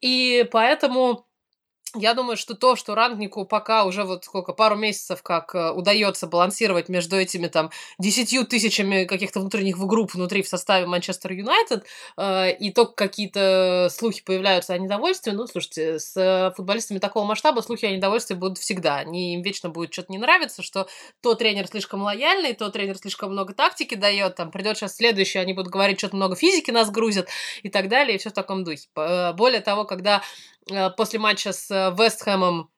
и 0.00 0.48
поэтому 0.50 1.26
я 1.94 2.14
думаю, 2.14 2.36
что 2.36 2.54
то, 2.54 2.76
что 2.76 2.94
Рангнику 2.94 3.44
пока 3.44 3.84
уже 3.84 4.04
вот 4.04 4.24
сколько, 4.24 4.52
пару 4.52 4.76
месяцев 4.76 5.22
как 5.22 5.54
э, 5.54 5.70
удается 5.70 6.26
балансировать 6.26 6.88
между 6.88 7.16
этими 7.16 7.46
там 7.46 7.70
десятью 7.98 8.44
тысячами 8.46 9.04
каких-то 9.04 9.40
внутренних 9.40 9.78
групп 9.78 10.14
внутри 10.14 10.42
в 10.42 10.48
составе 10.48 10.86
Манчестер 10.86 11.32
Юнайтед, 11.32 11.84
э, 12.16 12.52
и 12.52 12.70
то, 12.70 12.86
какие-то 12.86 13.88
слухи 13.90 14.22
появляются 14.24 14.74
о 14.74 14.78
недовольстве, 14.78 15.32
ну, 15.32 15.46
слушайте, 15.46 15.98
с 15.98 16.52
футболистами 16.56 16.98
такого 16.98 17.24
масштаба 17.24 17.60
слухи 17.60 17.84
о 17.84 17.90
недовольстве 17.90 18.36
будут 18.36 18.58
всегда. 18.58 18.96
Они, 18.96 19.34
им 19.34 19.42
вечно 19.42 19.68
будет 19.70 19.92
что-то 19.92 20.12
не 20.12 20.18
нравиться, 20.18 20.62
что 20.62 20.88
то 21.20 21.34
тренер 21.34 21.66
слишком 21.66 22.02
лояльный, 22.02 22.54
то 22.54 22.70
тренер 22.70 22.96
слишком 22.96 23.32
много 23.32 23.54
тактики 23.54 23.94
дает, 23.94 24.36
там 24.36 24.50
придет 24.50 24.76
сейчас 24.78 24.96
следующий, 24.96 25.38
они 25.38 25.52
будут 25.52 25.70
говорить, 25.70 25.98
что-то 25.98 26.16
много 26.16 26.36
физики 26.36 26.70
нас 26.70 26.90
грузят 26.90 27.28
и 27.62 27.68
так 27.68 27.88
далее, 27.88 28.16
и 28.16 28.18
все 28.18 28.30
в 28.30 28.34
таком 28.34 28.64
духе. 28.64 28.88
Э, 28.96 29.32
более 29.32 29.60
того, 29.60 29.84
когда 29.84 30.14
Э, 30.14 30.53
после 30.96 31.18
матча 31.18 31.52
с 31.52 31.70
э, 31.70 31.94
Вестхэмом 31.96 32.62
Э, 32.62 32.73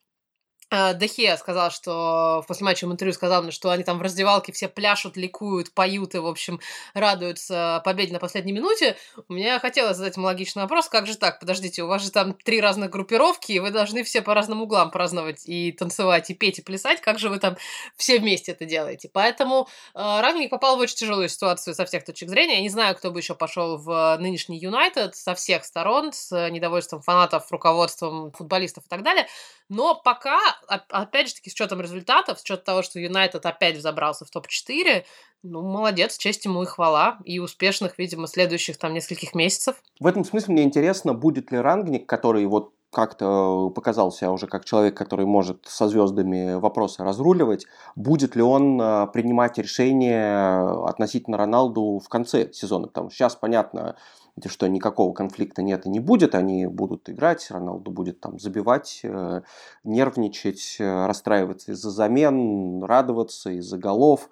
Дехе 0.70 1.36
сказал, 1.36 1.70
что 1.70 2.42
в 2.42 2.46
послематчевом 2.48 2.94
интервью 2.94 3.14
сказал 3.14 3.42
мне, 3.42 3.52
что 3.52 3.70
они 3.70 3.84
там 3.84 3.98
в 3.98 4.02
раздевалке 4.02 4.52
все 4.52 4.68
пляшут, 4.68 5.16
ликуют, 5.16 5.72
поют 5.72 6.16
и, 6.16 6.18
в 6.18 6.26
общем, 6.26 6.60
радуются 6.92 7.80
победе 7.84 8.12
на 8.12 8.18
последней 8.18 8.52
минуте. 8.52 8.96
У 9.28 9.32
меня 9.32 9.60
хотелось 9.60 9.96
задать 9.96 10.16
ему 10.16 10.26
логичный 10.26 10.62
вопрос, 10.62 10.88
как 10.88 11.06
же 11.06 11.16
так? 11.16 11.38
Подождите, 11.38 11.84
у 11.84 11.86
вас 11.86 12.02
же 12.02 12.10
там 12.10 12.34
три 12.34 12.60
разных 12.60 12.90
группировки, 12.90 13.52
и 13.52 13.60
вы 13.60 13.70
должны 13.70 14.02
все 14.02 14.22
по 14.22 14.34
разным 14.34 14.60
углам 14.60 14.90
праздновать 14.90 15.46
и 15.46 15.70
танцевать, 15.70 16.30
и 16.30 16.34
петь, 16.34 16.58
и 16.58 16.62
плясать. 16.62 17.00
Как 17.00 17.20
же 17.20 17.28
вы 17.28 17.38
там 17.38 17.56
все 17.96 18.18
вместе 18.18 18.50
это 18.50 18.64
делаете? 18.64 19.08
Поэтому 19.12 19.68
э, 19.94 19.98
Рангник 19.98 20.50
попал 20.50 20.76
в 20.76 20.80
очень 20.80 20.96
тяжелую 20.96 21.28
ситуацию 21.28 21.74
со 21.74 21.84
всех 21.84 22.04
точек 22.04 22.28
зрения. 22.28 22.56
Я 22.56 22.62
не 22.62 22.70
знаю, 22.70 22.96
кто 22.96 23.12
бы 23.12 23.20
еще 23.20 23.36
пошел 23.36 23.76
в 23.76 24.16
нынешний 24.18 24.58
Юнайтед 24.58 25.14
со 25.14 25.36
всех 25.36 25.64
сторон, 25.64 26.12
с 26.12 26.48
недовольством 26.50 27.02
фанатов, 27.02 27.52
руководством 27.52 28.32
футболистов 28.32 28.84
и 28.86 28.88
так 28.88 29.02
далее. 29.02 29.28
Но 29.68 30.00
пока 30.02 30.38
опять 30.68 31.28
же 31.28 31.34
таки, 31.34 31.50
с 31.50 31.54
учетом 31.54 31.80
результатов, 31.80 32.38
с 32.38 32.42
учетом 32.42 32.64
того, 32.64 32.82
что 32.82 33.00
Юнайтед 33.00 33.44
опять 33.44 33.76
взобрался 33.76 34.24
в 34.24 34.30
топ-4, 34.30 35.04
ну, 35.42 35.62
молодец, 35.62 36.18
честь 36.18 36.44
ему 36.44 36.62
и 36.62 36.66
хвала, 36.66 37.18
и 37.24 37.38
успешных, 37.38 37.98
видимо, 37.98 38.26
следующих 38.26 38.78
там 38.78 38.94
нескольких 38.94 39.34
месяцев. 39.34 39.76
В 40.00 40.06
этом 40.06 40.24
смысле 40.24 40.54
мне 40.54 40.62
интересно, 40.62 41.14
будет 41.14 41.50
ли 41.50 41.58
рангник, 41.58 42.06
который 42.06 42.46
вот 42.46 42.72
как-то 42.92 43.70
показался 43.74 44.30
уже 44.30 44.46
как 44.46 44.64
человек, 44.64 44.96
который 44.96 45.26
может 45.26 45.66
со 45.66 45.88
звездами 45.88 46.54
вопросы 46.54 47.02
разруливать, 47.02 47.66
будет 47.94 48.36
ли 48.36 48.42
он 48.42 48.80
а, 48.80 49.06
принимать 49.06 49.58
решения 49.58 50.60
относительно 50.86 51.36
Роналду 51.36 52.00
в 52.02 52.08
конце 52.08 52.50
сезона, 52.52 52.86
потому 52.86 53.10
что 53.10 53.18
сейчас 53.18 53.36
понятно, 53.36 53.96
что 54.44 54.68
никакого 54.68 55.12
конфликта 55.12 55.62
нет 55.62 55.86
и 55.86 55.88
не 55.88 56.00
будет, 56.00 56.34
они 56.34 56.66
будут 56.66 57.08
играть, 57.08 57.50
Роналду 57.50 57.90
будет 57.90 58.20
там 58.20 58.38
забивать, 58.38 59.00
э, 59.02 59.40
нервничать, 59.84 60.76
э, 60.78 61.06
расстраиваться 61.06 61.72
из-за 61.72 61.90
замен, 61.90 62.84
радоваться 62.84 63.50
из-за 63.50 63.78
голов 63.78 64.28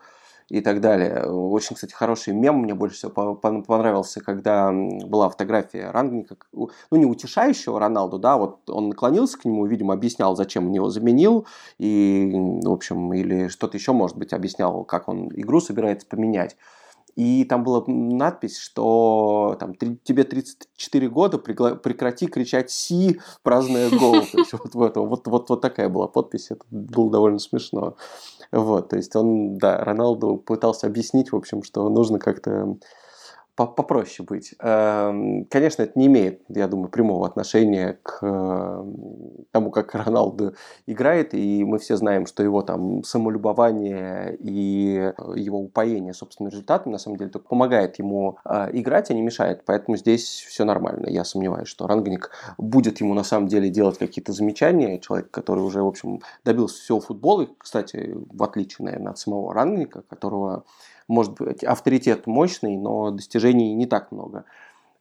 и 0.50 0.60
так 0.60 0.80
далее. 0.82 1.24
Очень, 1.30 1.74
кстати, 1.74 1.94
хороший 1.94 2.34
мем 2.34 2.56
мне 2.58 2.74
больше 2.74 2.96
всего 2.96 3.34
понравился, 3.34 4.20
когда 4.20 4.70
была 4.72 5.30
фотография 5.30 5.90
Рангника, 5.90 6.36
ну, 6.52 6.68
не 6.90 7.06
утешающего 7.06 7.80
Роналду, 7.80 8.18
да, 8.18 8.36
вот 8.36 8.68
он 8.68 8.90
наклонился 8.90 9.38
к 9.38 9.46
нему, 9.46 9.64
видимо, 9.64 9.94
объяснял, 9.94 10.36
зачем 10.36 10.66
он 10.66 10.72
его 10.72 10.90
заменил, 10.90 11.46
и, 11.78 12.30
в 12.62 12.70
общем, 12.70 13.14
или 13.14 13.48
что-то 13.48 13.78
еще, 13.78 13.92
может 13.92 14.18
быть, 14.18 14.34
объяснял, 14.34 14.84
как 14.84 15.08
он 15.08 15.28
игру 15.34 15.60
собирается 15.60 16.06
поменять. 16.06 16.56
И 17.16 17.44
там 17.44 17.62
была 17.62 17.84
надпись, 17.86 18.58
что 18.58 19.56
там, 19.60 19.74
тебе 19.74 20.24
34 20.24 21.08
года, 21.08 21.38
прекрати 21.38 22.26
кричать 22.26 22.70
«Си», 22.70 23.20
праздная 23.42 23.90
гол. 23.90 24.20
То 24.32 24.38
есть 24.38 24.52
вот, 24.52 24.74
вот, 24.74 24.96
вот, 24.96 25.26
вот, 25.26 25.48
вот 25.48 25.60
такая 25.60 25.88
была 25.88 26.08
подпись, 26.08 26.50
это 26.50 26.64
было 26.70 27.10
довольно 27.10 27.38
смешно. 27.38 27.96
Вот, 28.50 28.88
то 28.88 28.96
есть 28.96 29.14
он, 29.16 29.58
да, 29.58 29.78
Роналду 29.84 30.36
пытался 30.36 30.86
объяснить, 30.86 31.32
в 31.32 31.36
общем, 31.36 31.62
что 31.62 31.88
нужно 31.88 32.18
как-то 32.18 32.76
попроще 33.56 34.26
быть. 34.26 34.54
Эм, 34.60 35.44
конечно, 35.46 35.82
это 35.82 35.98
не 35.98 36.06
имеет, 36.06 36.42
я 36.48 36.66
думаю, 36.66 36.88
прямого 36.88 37.26
отношения 37.26 37.98
к 38.02 38.18
эм, 38.22 39.46
тому, 39.52 39.70
как 39.70 39.94
Роналду 39.94 40.54
играет, 40.86 41.34
и 41.34 41.64
мы 41.64 41.78
все 41.78 41.96
знаем, 41.96 42.26
что 42.26 42.42
его 42.42 42.62
там 42.62 43.04
самолюбование 43.04 44.36
и 44.40 45.12
его 45.36 45.60
упоение 45.60 46.14
собственным 46.14 46.50
результатом, 46.50 46.92
на 46.92 46.98
самом 46.98 47.16
деле, 47.16 47.30
только 47.30 47.48
помогает 47.48 47.98
ему 47.98 48.38
э, 48.44 48.70
играть, 48.72 49.10
а 49.10 49.14
не 49.14 49.22
мешает, 49.22 49.62
поэтому 49.64 49.96
здесь 49.96 50.24
все 50.24 50.64
нормально. 50.64 51.08
Я 51.08 51.24
сомневаюсь, 51.24 51.68
что 51.68 51.86
Рангник 51.86 52.30
будет 52.58 53.00
ему 53.00 53.14
на 53.14 53.24
самом 53.24 53.46
деле 53.46 53.68
делать 53.68 53.98
какие-то 53.98 54.32
замечания, 54.32 54.98
человек, 54.98 55.30
который 55.30 55.60
уже, 55.60 55.82
в 55.82 55.86
общем, 55.86 56.20
добился 56.44 56.82
всего 56.82 57.00
футбола, 57.00 57.46
кстати, 57.58 58.16
в 58.32 58.42
отличие, 58.42 58.84
наверное, 58.86 59.12
от 59.12 59.18
самого 59.18 59.54
Рангника, 59.54 60.02
которого 60.02 60.64
может 61.08 61.34
быть, 61.34 61.64
авторитет 61.64 62.26
мощный, 62.26 62.76
но 62.76 63.10
достижений 63.10 63.74
не 63.74 63.86
так 63.86 64.12
много. 64.12 64.44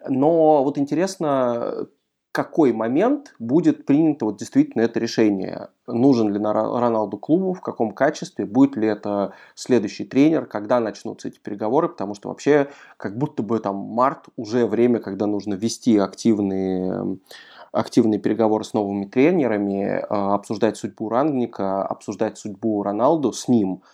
Но 0.07 0.63
вот 0.63 0.77
интересно, 0.77 1.87
какой 2.33 2.73
момент 2.73 3.35
будет 3.37 3.85
принято 3.85 4.25
вот 4.25 4.37
действительно 4.37 4.81
это 4.81 4.99
решение. 4.99 5.69
Нужен 5.85 6.33
ли 6.33 6.39
Роналду 6.43 7.17
клубу, 7.17 7.53
в 7.53 7.61
каком 7.61 7.91
качестве, 7.91 8.45
будет 8.45 8.75
ли 8.75 8.87
это 8.87 9.33
следующий 9.53 10.03
тренер, 10.03 10.47
когда 10.47 10.79
начнутся 10.79 11.27
эти 11.27 11.39
переговоры, 11.39 11.89
потому 11.89 12.15
что 12.15 12.29
вообще 12.29 12.69
как 12.97 13.19
будто 13.19 13.43
бы 13.43 13.59
там 13.59 13.75
март 13.75 14.25
уже 14.35 14.65
время, 14.65 14.99
когда 14.99 15.27
нужно 15.27 15.53
вести 15.53 15.97
активные 15.97 17.19
активные 17.71 18.19
переговоры 18.19 18.63
с 18.63 18.73
новыми 18.73 19.05
тренерами, 19.05 20.05
а, 20.07 20.35
обсуждать 20.35 20.77
судьбу 20.77 21.09
Рангника, 21.09 21.83
обсуждать 21.83 22.37
судьбу 22.37 22.83
Роналду 22.83 23.31
с 23.31 23.47
ним– 23.47 23.81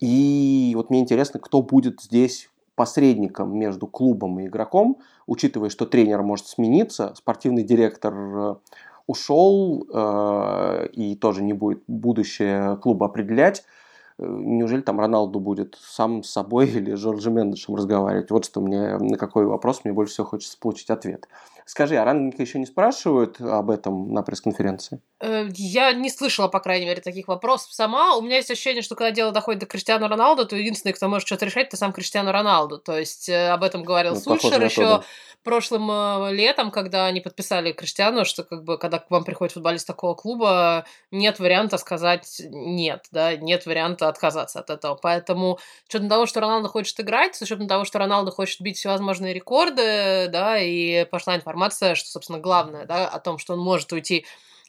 и 0.00 0.72
вот 0.74 0.90
мне 0.90 1.00
интересно, 1.00 1.40
кто 1.40 1.62
будет 1.62 2.00
здесь 2.00 2.50
посредником 2.74 3.56
между 3.58 3.86
клубом 3.86 4.40
и 4.40 4.46
игроком, 4.46 4.98
учитывая, 5.26 5.68
что 5.68 5.84
тренер 5.84 6.22
может 6.22 6.46
смениться, 6.46 7.12
спортивный 7.14 7.62
директор 7.62 8.14
э, 8.14 8.54
ушел 9.06 9.86
э, 9.92 10.88
и 10.94 11.14
тоже 11.16 11.42
не 11.42 11.52
будет 11.52 11.82
будущее 11.86 12.78
клуба 12.78 13.06
определять. 13.06 13.64
Э, 14.18 14.24
неужели 14.26 14.80
там 14.80 14.98
Роналду 14.98 15.40
будет 15.40 15.76
сам 15.78 16.22
с 16.22 16.30
собой 16.30 16.68
или 16.74 16.94
Жоржи 16.94 17.30
Мендешем 17.30 17.74
разговаривать? 17.74 18.30
Вот 18.30 18.46
что 18.46 18.62
мне, 18.62 18.96
на 18.96 19.18
какой 19.18 19.44
вопрос 19.44 19.82
мне 19.84 19.92
больше 19.92 20.14
всего 20.14 20.28
хочется 20.28 20.56
получить 20.58 20.88
ответ. 20.88 21.28
Скажи, 21.66 21.96
а 21.96 22.04
Рангника 22.04 22.42
еще 22.42 22.58
не 22.58 22.66
спрашивают 22.66 23.40
об 23.40 23.70
этом 23.70 24.12
на 24.12 24.22
пресс-конференции? 24.22 25.00
Э, 25.20 25.48
я 25.54 25.92
не 25.92 26.10
слышала, 26.10 26.48
по 26.48 26.60
крайней 26.60 26.86
мере, 26.86 27.00
таких 27.00 27.28
вопросов 27.28 27.72
сама. 27.72 28.16
У 28.16 28.22
меня 28.22 28.36
есть 28.36 28.50
ощущение, 28.50 28.82
что 28.82 28.94
когда 28.94 29.10
дело 29.10 29.32
доходит 29.32 29.60
до 29.60 29.66
Криштиану 29.66 30.08
Роналду, 30.08 30.46
то 30.46 30.56
единственный, 30.56 30.92
кто 30.92 31.08
может 31.08 31.26
что-то 31.26 31.46
решать, 31.46 31.68
это 31.68 31.76
сам 31.76 31.92
Криштиану 31.92 32.32
Роналду. 32.32 32.78
То 32.78 32.98
есть 32.98 33.28
э, 33.28 33.48
об 33.48 33.62
этом 33.62 33.82
говорил 33.82 34.14
ну, 34.14 34.20
Сульшер 34.20 34.64
еще 34.64 35.02
прошлым 35.42 35.90
э, 35.90 36.32
летом, 36.32 36.70
когда 36.70 37.06
они 37.06 37.20
подписали 37.20 37.72
Криштиану, 37.72 38.24
что 38.24 38.44
как 38.44 38.64
бы 38.64 38.78
когда 38.78 38.98
к 38.98 39.10
вам 39.10 39.24
приходит 39.24 39.52
футболист 39.52 39.86
такого 39.86 40.14
клуба, 40.14 40.84
нет 41.10 41.38
варианта 41.38 41.78
сказать 41.78 42.42
нет, 42.50 43.06
да, 43.10 43.36
нет 43.36 43.66
варианта 43.66 44.08
отказаться 44.08 44.60
от 44.60 44.70
этого. 44.70 44.96
Поэтому 44.96 45.58
с 45.84 45.88
учетом 45.88 46.08
того, 46.08 46.26
что 46.26 46.40
Роналду 46.40 46.68
хочет 46.68 46.98
играть, 47.00 47.36
с 47.36 47.42
учетом 47.42 47.68
того, 47.68 47.84
что 47.84 47.98
Роналду 47.98 48.30
хочет 48.30 48.60
бить 48.60 48.76
всевозможные 48.76 49.32
рекорды, 49.32 50.28
да, 50.28 50.58
и 50.58 51.04
пошла 51.06 51.36
информация, 51.36 51.59
что, 51.68 52.08
собственно, 52.08 52.38
главное, 52.38 52.86
да, 52.86 53.08
о 53.08 53.20
том, 53.20 53.38
что 53.38 53.54
он 53.54 53.60
может 53.60 53.92
уйти 53.92 54.24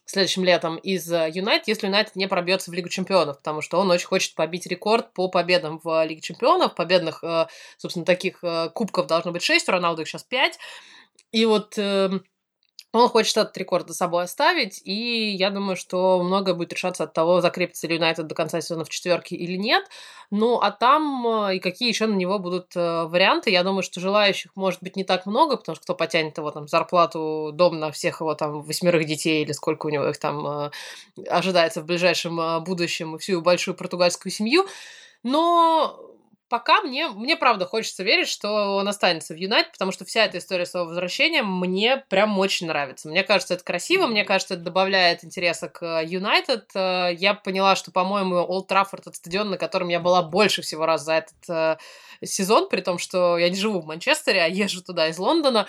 следующим 0.06 0.44
летом 0.44 0.78
из 0.78 1.12
э, 1.12 1.30
Юнайтед, 1.34 1.68
если 1.68 1.88
Юнайтед 1.88 2.16
не 2.16 2.28
пробьется 2.28 2.70
в 2.70 2.74
Лигу 2.74 2.90
Чемпионов, 2.90 3.38
потому 3.38 3.62
что 3.62 3.80
он 3.80 3.90
очень 3.90 4.08
хочет 4.08 4.36
побить 4.36 4.68
рекорд 4.68 5.14
по 5.14 5.30
победам 5.30 5.80
в 5.84 6.06
Лиге 6.06 6.22
Чемпионов. 6.22 6.76
Победных, 6.76 7.24
э, 7.24 7.48
собственно, 7.78 8.06
таких 8.06 8.44
э, 8.44 8.70
кубков 8.74 9.08
должно 9.08 9.32
быть 9.32 9.44
6, 9.44 9.70
у 9.70 9.72
Роналду 9.72 10.02
их 10.02 10.08
сейчас 10.08 10.24
5. 10.24 10.60
И 11.32 11.46
вот 11.46 11.78
эм, 11.78 12.26
он 12.94 13.08
хочет 13.08 13.38
этот 13.38 13.58
рекорд 13.58 13.88
за 13.88 13.94
собой 13.94 14.24
оставить, 14.24 14.82
и 14.84 15.32
я 15.32 15.50
думаю, 15.50 15.78
что 15.78 16.22
многое 16.22 16.54
будет 16.54 16.74
решаться 16.74 17.06
от 17.06 17.14
того, 17.14 17.40
закрепится 17.40 17.88
ли 17.88 17.96
Юнайтед 17.96 18.28
до 18.28 18.36
конца 18.36 18.60
сезона 18.60 18.84
в 18.84 18.90
четверке 18.90 19.36
или 19.36 19.56
нет. 19.56 19.86
Ну, 20.30 20.60
а 20.60 20.72
там 20.72 21.26
э, 21.28 21.56
и 21.56 21.60
какие 21.60 21.88
еще 21.90 22.08
на 22.08 22.16
него 22.16 22.38
будут 22.40 22.76
э, 22.76 23.04
варианты. 23.04 23.50
Я 23.50 23.64
думаю, 23.64 23.84
что 23.84 24.02
желающих 24.02 24.52
может 24.56 24.82
быть 24.84 24.98
не 24.98 25.06
так 25.06 25.26
много, 25.26 25.56
потому 25.56 25.76
что 25.76 25.84
кто 25.84 25.96
потянет 25.96 26.38
его 26.38 26.52
там 26.52 26.68
зарплату, 26.68 27.52
дом 27.54 27.80
на 27.80 27.92
всех 27.92 28.20
его 28.20 28.36
там 28.36 28.62
восьмерых 28.62 29.06
детей 29.06 29.44
или 29.44 29.54
сколько 29.54 29.86
у 29.86 29.90
него 29.90 30.08
их 30.08 30.18
там 30.18 30.46
э, 30.46 30.72
ожидается 31.30 31.82
в 31.82 31.86
ближайшем 31.86 32.64
будущем, 32.64 33.18
всю 33.18 33.42
большую 33.42 33.76
португальскую 33.76 34.32
семью. 34.32 34.66
Но 35.24 36.11
пока 36.51 36.81
мне, 36.81 37.08
мне 37.08 37.38
правда 37.38 37.65
хочется 37.65 38.03
верить, 38.03 38.27
что 38.27 38.75
он 38.75 38.86
останется 38.86 39.34
в 39.34 39.38
Юнайтед, 39.38 39.72
потому 39.72 39.93
что 39.93 40.03
вся 40.03 40.25
эта 40.25 40.38
история 40.38 40.65
с 40.65 40.74
его 40.75 40.84
возвращением 40.84 41.48
мне 41.48 42.03
прям 42.10 42.38
очень 42.38 42.67
нравится. 42.67 43.08
Мне 43.08 43.24
кажется, 43.24 43.53
это 43.53 43.63
красиво, 43.63 44.05
мне 44.05 44.25
кажется, 44.25 44.55
это 44.55 44.63
добавляет 44.63 45.24
интереса 45.24 45.70
к 45.70 46.01
Юнайтед. 46.03 46.65
Э, 46.75 47.13
я 47.13 47.36
поняла, 47.36 47.77
что, 47.77 47.91
по-моему, 47.91 48.36
Олд 48.36 48.67
Траффорд— 48.67 49.08
это 49.08 49.15
стадион, 49.15 49.51
на 49.51 49.58
котором 49.58 49.88
я 49.88 50.01
была 50.01 50.24
больше 50.24 50.62
всего 50.62 50.86
раз 50.86 51.05
за 51.05 51.13
этот 51.13 51.50
э, 51.50 51.77
сезон, 52.22 52.67
при 52.67 52.81
том, 52.81 52.98
что 52.98 53.38
я 53.38 53.50
не 53.50 53.55
живу 53.55 53.79
в 53.79 53.86
Манчестере, 53.86 54.43
а 54.43 54.48
езжу 54.48 54.84
туда 54.84 55.08
из 55.08 55.17
Лондона 55.17 55.67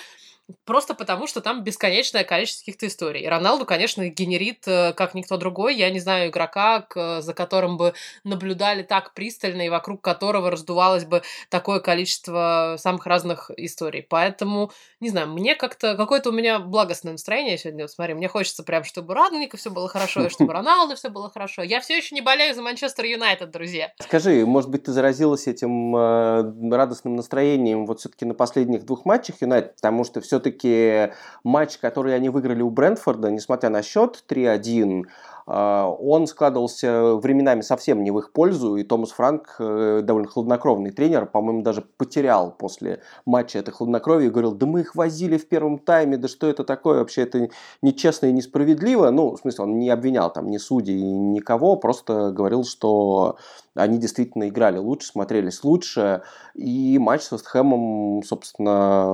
просто 0.65 0.95
потому, 0.95 1.27
что 1.27 1.41
там 1.41 1.65
бесконечное 1.65 2.25
количество 2.25 2.63
каких-то 2.63 2.87
историй. 2.87 3.23
И 3.23 3.29
Роналду, 3.29 3.65
конечно, 3.65 4.09
генерит, 4.09 4.67
э, 4.67 4.93
как 4.93 5.15
никто 5.15 5.37
другой. 5.37 5.77
Я 5.77 5.91
не 5.91 6.01
знаю 6.01 6.31
игрока, 6.31 6.87
за 6.95 7.35
которым 7.35 7.77
бы 7.77 7.95
наблюдали 8.25 8.83
так 8.83 9.15
пристально 9.15 9.63
и 9.63 9.69
вокруг 9.69 10.03
которого 10.03 10.51
раздувалось 10.51 11.05
бы 11.05 11.23
такое 11.49 11.81
количество 11.81 12.77
самых 12.79 13.07
разных 13.07 13.51
историй. 13.57 14.03
Поэтому, 14.09 14.71
не 15.01 15.11
знаю, 15.11 15.29
мне 15.29 15.55
как-то 15.55 15.97
какое-то 15.97 16.31
у 16.31 16.33
меня 16.33 16.59
благостное 16.59 17.13
настроение 17.13 17.59
сегодня. 17.59 17.85
Вот 17.85 17.91
смотри, 17.91 18.15
мне 18.15 18.29
хочется 18.29 18.63
прям, 18.63 18.85
чтобы 18.85 19.15
Радника 19.15 19.57
все 19.57 19.71
было 19.71 19.89
хорошо, 19.89 20.27
и 20.27 20.29
чтобы 20.29 20.53
Роналду 20.53 20.97
все 20.97 21.09
было 21.09 21.31
хорошо. 21.31 21.63
Я 21.63 21.81
все 21.81 21.97
еще 21.97 22.15
не 22.15 22.21
болею 22.21 22.55
за 22.55 22.63
Манчестер 22.63 23.05
Юнайтед, 23.05 23.51
друзья. 23.51 23.93
Скажи, 24.01 24.45
может 24.47 24.71
быть, 24.71 24.85
ты 24.85 24.93
заразилась 24.93 25.47
этим 25.47 25.97
э, 25.97 26.75
радостным 26.75 27.17
настроением 27.17 27.87
вот 27.87 28.01
все-таки 28.01 28.25
на 28.25 28.35
последних 28.35 28.85
двух 28.85 29.05
матчах 29.05 29.37
Юнайтед, 29.41 29.77
потому 29.77 30.05
что 30.05 30.21
все 30.21 30.32
все-таки 30.33 31.13
матч, 31.45 31.77
который 31.77 32.15
они 32.15 32.31
выиграли 32.31 32.63
у 32.63 32.71
Брентфорда, 32.71 33.31
несмотря 33.31 33.69
на 33.69 33.83
счет 33.83 34.25
3-1, 34.27 35.05
а, 35.47 35.89
он 35.89 36.27
складывался 36.27 37.17
временами 37.17 37.61
совсем 37.61 38.03
не 38.03 38.11
в 38.11 38.19
их 38.19 38.33
пользу, 38.33 38.77
и 38.77 38.83
Томас 38.83 39.11
Франк, 39.11 39.57
э, 39.59 40.01
довольно 40.03 40.29
хладнокровный 40.29 40.91
тренер, 40.91 41.27
по-моему, 41.27 41.63
даже 41.63 41.83
потерял 41.83 42.51
после 42.53 43.03
матча 43.27 43.59
это 43.59 43.73
хладнокровие 43.73 44.29
и 44.29 44.31
говорил, 44.31 44.53
да 44.53 44.67
мы 44.67 44.81
их 44.81 44.95
возили 44.95 45.37
в 45.37 45.47
первом 45.49 45.79
тайме, 45.79 46.17
да 46.17 46.29
что 46.29 46.47
это 46.47 46.65
такое, 46.65 47.01
вообще 47.01 47.23
это 47.23 47.51
нечестно 47.83 48.27
и 48.27 48.33
несправедливо. 48.33 49.11
Ну, 49.11 49.33
в 49.37 49.41
смысле, 49.41 49.65
он 49.65 49.79
не 49.79 49.91
обвинял 49.91 50.33
там 50.33 50.49
ни 50.49 50.57
судей, 50.57 51.03
никого, 51.03 51.77
просто 51.77 52.31
говорил, 52.31 52.65
что 52.65 53.37
они 53.75 53.99
действительно 53.99 54.49
играли 54.49 54.79
лучше, 54.79 55.09
смотрелись 55.09 55.65
лучше, 55.65 56.23
и 56.55 56.99
матч 56.99 57.23
с 57.23 57.33
Вестхэмом, 57.33 58.23
собственно, 58.23 59.07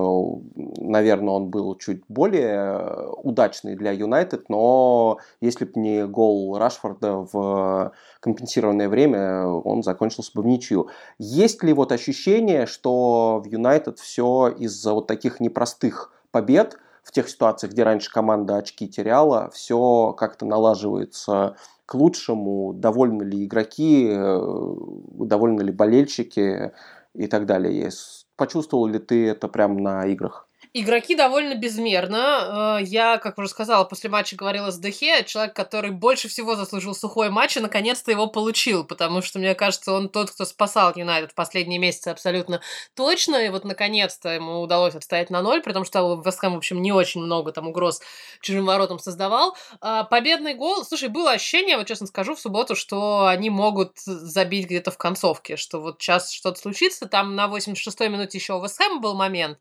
наверное, 0.56 1.34
он 1.34 1.48
был 1.48 1.76
чуть 1.76 2.02
более 2.08 3.08
удачный 3.22 3.76
для 3.76 3.92
Юнайтед, 3.92 4.48
но 4.48 5.18
если 5.40 5.64
бы 5.64 5.72
не 5.76 6.06
гол 6.06 6.58
Рашфорда 6.58 7.26
в 7.32 7.92
компенсированное 8.20 8.88
время, 8.88 9.46
он 9.46 9.82
закончился 9.82 10.32
бы 10.34 10.42
в 10.42 10.46
ничью. 10.46 10.88
Есть 11.18 11.62
ли 11.62 11.72
вот 11.72 11.92
ощущение, 11.92 12.66
что 12.66 13.40
в 13.44 13.46
Юнайтед 13.46 13.98
все 13.98 14.48
из-за 14.48 14.92
вот 14.92 15.06
таких 15.06 15.40
непростых 15.40 16.12
побед 16.30 16.78
в 17.08 17.10
тех 17.10 17.30
ситуациях, 17.30 17.72
где 17.72 17.84
раньше 17.84 18.12
команда 18.12 18.58
очки 18.58 18.86
теряла, 18.86 19.48
все 19.50 20.12
как-то 20.12 20.44
налаживается 20.44 21.56
к 21.86 21.94
лучшему, 21.94 22.74
довольны 22.74 23.22
ли 23.22 23.46
игроки, 23.46 24.08
э, 24.10 24.74
довольны 25.14 25.62
ли 25.62 25.72
болельщики 25.72 26.72
и 27.14 27.26
так 27.26 27.46
далее. 27.46 27.90
Почувствовал 28.36 28.86
ли 28.86 28.98
ты 28.98 29.26
это 29.26 29.48
прямо 29.48 29.80
на 29.80 30.06
играх? 30.06 30.47
Игроки 30.74 31.14
довольно 31.14 31.54
безмерно. 31.54 32.78
Э, 32.80 32.84
я, 32.84 33.16
как 33.18 33.38
уже 33.38 33.48
сказала, 33.48 33.84
после 33.84 34.10
матча 34.10 34.36
говорила 34.36 34.70
с 34.70 34.78
Дехе, 34.78 35.24
человек, 35.24 35.54
который 35.56 35.90
больше 35.90 36.28
всего 36.28 36.56
заслужил 36.56 36.94
сухой 36.94 37.30
матч, 37.30 37.56
и 37.56 37.60
наконец-то 37.60 38.10
его 38.10 38.26
получил, 38.26 38.84
потому 38.84 39.22
что, 39.22 39.38
мне 39.38 39.54
кажется, 39.54 39.92
он 39.92 40.10
тот, 40.10 40.30
кто 40.30 40.44
спасал 40.44 40.92
Юнайтед 40.94 41.32
в 41.32 41.34
последние 41.34 41.78
месяцы 41.78 42.08
абсолютно 42.08 42.60
точно, 42.94 43.36
и 43.36 43.48
вот 43.48 43.64
наконец-то 43.64 44.28
ему 44.28 44.60
удалось 44.60 44.94
отстоять 44.94 45.30
на 45.30 45.40
ноль, 45.40 45.62
при 45.62 45.72
том, 45.72 45.84
что 45.84 46.20
Вестхэм, 46.24 46.54
в 46.54 46.58
общем, 46.58 46.82
не 46.82 46.92
очень 46.92 47.22
много 47.22 47.52
там 47.52 47.68
угроз 47.68 48.02
чужим 48.42 48.66
воротам 48.66 48.98
создавал. 48.98 49.56
А, 49.80 50.04
победный 50.04 50.54
гол, 50.54 50.84
слушай, 50.84 51.08
было 51.08 51.32
ощущение, 51.32 51.78
вот 51.78 51.86
честно 51.86 52.06
скажу, 52.06 52.34
в 52.34 52.40
субботу, 52.40 52.76
что 52.76 53.26
они 53.26 53.48
могут 53.48 53.98
забить 53.98 54.66
где-то 54.66 54.90
в 54.90 54.98
концовке, 54.98 55.56
что 55.56 55.80
вот 55.80 56.02
сейчас 56.02 56.30
что-то 56.30 56.60
случится, 56.60 57.06
там 57.06 57.36
на 57.36 57.46
86-й 57.46 58.08
минуте 58.08 58.36
еще 58.36 58.54
у 58.54 58.62
Вестхэма 58.62 59.00
был 59.00 59.14
момент, 59.14 59.58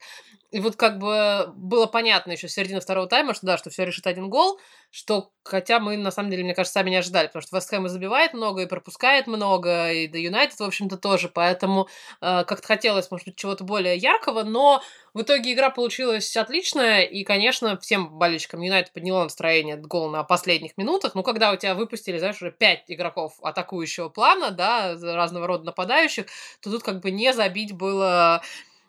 и 0.51 0.59
вот 0.59 0.75
как 0.77 0.97
бы 0.99 1.51
было 1.55 1.87
понятно 1.87 2.31
еще 2.31 2.47
с 2.47 2.53
середины 2.53 2.79
второго 2.79 3.07
тайма, 3.07 3.33
что 3.33 3.45
да, 3.45 3.57
что 3.57 3.69
все 3.69 3.85
решит 3.85 4.07
один 4.07 4.29
гол, 4.29 4.59
что 4.91 5.31
хотя 5.43 5.79
мы, 5.79 5.97
на 5.97 6.11
самом 6.11 6.29
деле, 6.29 6.43
мне 6.43 6.53
кажется, 6.53 6.79
сами 6.79 6.89
не 6.89 6.97
ожидали, 6.97 7.27
потому 7.27 7.41
что 7.41 7.55
Вест 7.55 7.69
Хэм 7.69 7.85
и 7.85 7.89
забивает 7.89 8.33
много, 8.33 8.61
и 8.61 8.65
пропускает 8.65 9.27
много, 9.27 9.91
и 9.91 10.07
до 10.07 10.17
Юнайтед, 10.17 10.59
в 10.59 10.63
общем-то, 10.63 10.97
тоже, 10.97 11.29
поэтому 11.29 11.87
э, 12.21 12.43
как-то 12.45 12.67
хотелось, 12.67 13.11
может 13.11 13.27
быть, 13.27 13.35
чего-то 13.35 13.63
более 13.63 13.97
яркого, 13.97 14.43
но 14.43 14.81
в 15.13 15.21
итоге 15.21 15.53
игра 15.53 15.69
получилась 15.69 16.35
отличная, 16.35 17.01
и, 17.01 17.23
конечно, 17.23 17.77
всем 17.79 18.17
болельщикам 18.17 18.61
Юнайтед 18.61 18.93
подняло 18.93 19.23
настроение 19.23 19.75
от 19.75 19.85
гола 19.85 20.09
на 20.11 20.23
последних 20.23 20.77
минутах, 20.77 21.15
ну, 21.15 21.23
когда 21.23 21.51
у 21.51 21.55
тебя 21.57 21.75
выпустили, 21.75 22.17
знаешь, 22.19 22.41
уже 22.41 22.51
пять 22.51 22.83
игроков 22.87 23.33
атакующего 23.41 24.09
плана, 24.09 24.51
да, 24.51 24.95
разного 25.01 25.47
рода 25.47 25.65
нападающих, 25.65 26.25
то 26.61 26.71
тут 26.71 26.83
как 26.83 27.01
бы 27.01 27.11
не 27.11 27.33
забить 27.33 27.73
было 27.73 28.41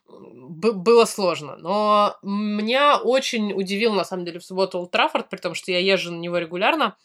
было 0.08 1.04
сложно. 1.04 1.56
Но 1.56 2.16
меня 2.22 2.98
очень 2.98 3.52
удивил, 3.52 3.92
на 3.92 4.04
самом 4.04 4.24
деле, 4.24 4.40
в 4.40 4.44
субботу 4.44 4.78
Олд 4.78 4.90
Траффорд, 4.90 5.28
при 5.28 5.38
том, 5.38 5.54
что 5.54 5.70
я 5.72 5.78
езжу 5.78 6.12
на 6.12 6.18
него 6.18 6.38
регулярно. 6.38 6.96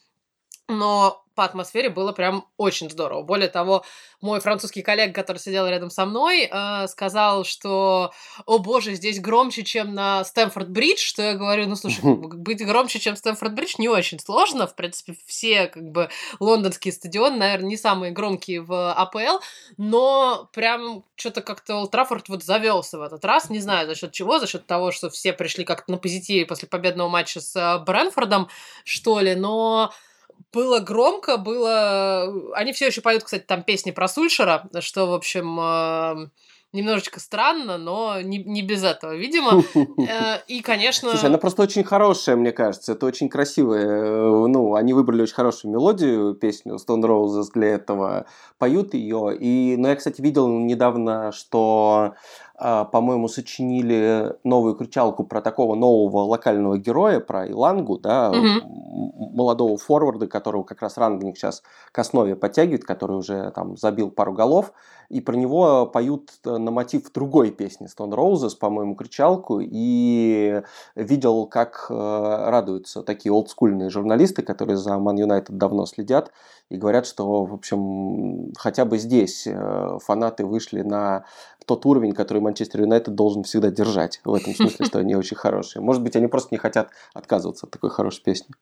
Но 0.69 1.23
по 1.35 1.43
атмосфере 1.45 1.89
было 1.89 2.11
прям 2.11 2.45
очень 2.57 2.89
здорово. 2.89 3.23
Более 3.23 3.49
того, 3.49 3.83
мой 4.21 4.39
французский 4.39 4.81
коллега, 4.81 5.13
который 5.13 5.37
сидел 5.37 5.67
рядом 5.67 5.89
со 5.89 6.05
мной, 6.05 6.49
э, 6.49 6.87
сказал, 6.87 7.43
что, 7.43 8.11
о 8.45 8.59
боже, 8.59 8.93
здесь 8.93 9.19
громче, 9.19 9.63
чем 9.63 9.93
на 9.93 10.23
Стэнфорд-Бридж, 10.23 10.97
что 10.97 11.23
я 11.23 11.33
говорю, 11.33 11.67
ну, 11.67 11.75
слушай, 11.75 12.01
быть 12.03 12.63
громче, 12.63 12.99
чем 12.99 13.15
Стэнфорд-Бридж, 13.15 13.75
не 13.79 13.89
очень 13.89 14.19
сложно. 14.19 14.67
В 14.67 14.75
принципе, 14.75 15.15
все, 15.25 15.67
как 15.67 15.83
бы, 15.83 16.09
лондонские 16.39 16.93
стадионы, 16.93 17.37
наверное, 17.37 17.69
не 17.69 17.77
самые 17.77 18.11
громкие 18.11 18.61
в 18.61 18.93
АПЛ, 18.93 19.39
но 19.77 20.49
прям 20.53 21.03
что-то 21.15 21.41
как-то 21.41 21.77
Олд 21.77 21.91
Траффорд 21.91 22.29
вот 22.29 22.43
завелся 22.43 22.99
в 22.99 23.01
этот 23.01 23.25
раз, 23.25 23.49
не 23.49 23.59
знаю, 23.59 23.87
за 23.87 23.95
счет 23.95 24.11
чего, 24.11 24.39
за 24.39 24.47
счет 24.47 24.67
того, 24.67 24.91
что 24.91 25.09
все 25.09 25.33
пришли 25.33 25.63
как-то 25.63 25.91
на 25.91 25.97
позитиве 25.97 26.45
после 26.45 26.67
победного 26.67 27.09
матча 27.09 27.41
с 27.41 27.55
э, 27.55 27.83
Брэнфордом, 27.83 28.49
что 28.83 29.19
ли, 29.19 29.35
но 29.35 29.91
было 30.51 30.79
громко, 30.79 31.37
было... 31.37 32.53
Они 32.53 32.73
все 32.73 32.87
еще 32.87 33.01
поют, 33.01 33.23
кстати, 33.23 33.43
там 33.43 33.63
песни 33.63 33.91
про 33.91 34.07
Сульшера, 34.07 34.69
что, 34.79 35.07
в 35.07 35.13
общем, 35.13 35.59
э, 35.59 36.29
немножечко 36.73 37.19
странно, 37.19 37.77
но 37.77 38.19
не, 38.21 38.43
не 38.43 38.61
без 38.61 38.83
этого, 38.83 39.15
видимо. 39.15 39.63
Э, 40.03 40.39
и, 40.47 40.61
конечно... 40.61 41.09
Слушай, 41.11 41.27
она 41.27 41.37
просто 41.37 41.61
очень 41.61 41.83
хорошая, 41.83 42.35
мне 42.35 42.51
кажется. 42.51 42.91
Это 42.91 43.05
очень 43.05 43.29
красивая. 43.29 43.85
Э, 43.85 44.47
ну, 44.47 44.75
они 44.75 44.93
выбрали 44.93 45.21
очень 45.21 45.35
хорошую 45.35 45.71
мелодию, 45.71 46.33
песню 46.35 46.75
Stone 46.75 47.03
Roses 47.03 47.45
для 47.53 47.69
этого. 47.69 48.25
Поют 48.57 48.93
ее. 48.93 49.35
И, 49.39 49.75
ну, 49.77 49.87
я, 49.87 49.95
кстати, 49.95 50.21
видел 50.21 50.47
недавно, 50.47 51.31
что 51.31 52.15
по-моему, 52.57 53.27
сочинили 53.27 54.35
новую 54.43 54.75
кричалку 54.75 55.23
про 55.23 55.41
такого 55.41 55.75
нового 55.75 56.19
локального 56.21 56.77
героя, 56.77 57.19
про 57.19 57.47
Илангу, 57.47 57.97
да, 57.97 58.29
угу. 58.29 59.31
молодого 59.33 59.77
форварда, 59.77 60.27
которого 60.27 60.63
как 60.63 60.81
раз 60.81 60.97
Рангник 60.97 61.35
сейчас 61.35 61.63
к 61.91 61.99
основе 61.99 62.35
подтягивает, 62.35 62.83
который 62.83 63.17
уже 63.17 63.51
там 63.55 63.75
забил 63.75 64.11
пару 64.11 64.33
голов, 64.33 64.71
и 65.09 65.21
про 65.21 65.35
него 65.35 65.85
поют 65.85 66.31
на 66.43 66.71
мотив 66.71 67.11
другой 67.11 67.51
песни 67.51 67.87
Stone 67.87 68.13
Roses, 68.13 68.57
по-моему, 68.59 68.95
кричалку, 68.95 69.59
и 69.61 70.61
видел, 70.95 71.45
как 71.47 71.87
э, 71.89 71.93
радуются 71.93 73.03
такие 73.03 73.31
олдскульные 73.31 73.89
журналисты, 73.89 74.41
которые 74.41 74.77
за 74.77 74.91
Man 74.91 75.15
United 75.15 75.51
давно 75.51 75.85
следят, 75.85 76.31
и 76.69 76.77
говорят, 76.77 77.05
что, 77.05 77.45
в 77.45 77.53
общем, 77.53 78.53
хотя 78.57 78.85
бы 78.85 78.97
здесь 78.97 79.45
э, 79.45 79.97
фанаты 80.03 80.45
вышли 80.45 80.81
на 80.81 81.25
тот 81.65 81.85
уровень, 81.85 82.13
который 82.13 82.39
Манчестер 82.39 82.81
Юнайтед 82.81 83.15
должен 83.15 83.43
всегда 83.43 83.69
держать. 83.69 84.21
В 84.23 84.33
этом 84.33 84.53
смысле, 84.53 84.85
что 84.85 84.99
они 84.99 85.15
очень 85.15 85.37
хорошие. 85.37 85.81
Может 85.81 86.03
быть, 86.03 86.15
они 86.15 86.27
просто 86.27 86.49
не 86.51 86.57
хотят 86.57 86.89
отказываться 87.13 87.65
от 87.65 87.71
такой 87.71 87.89
хорошей 87.89 88.23
песни. 88.23 88.53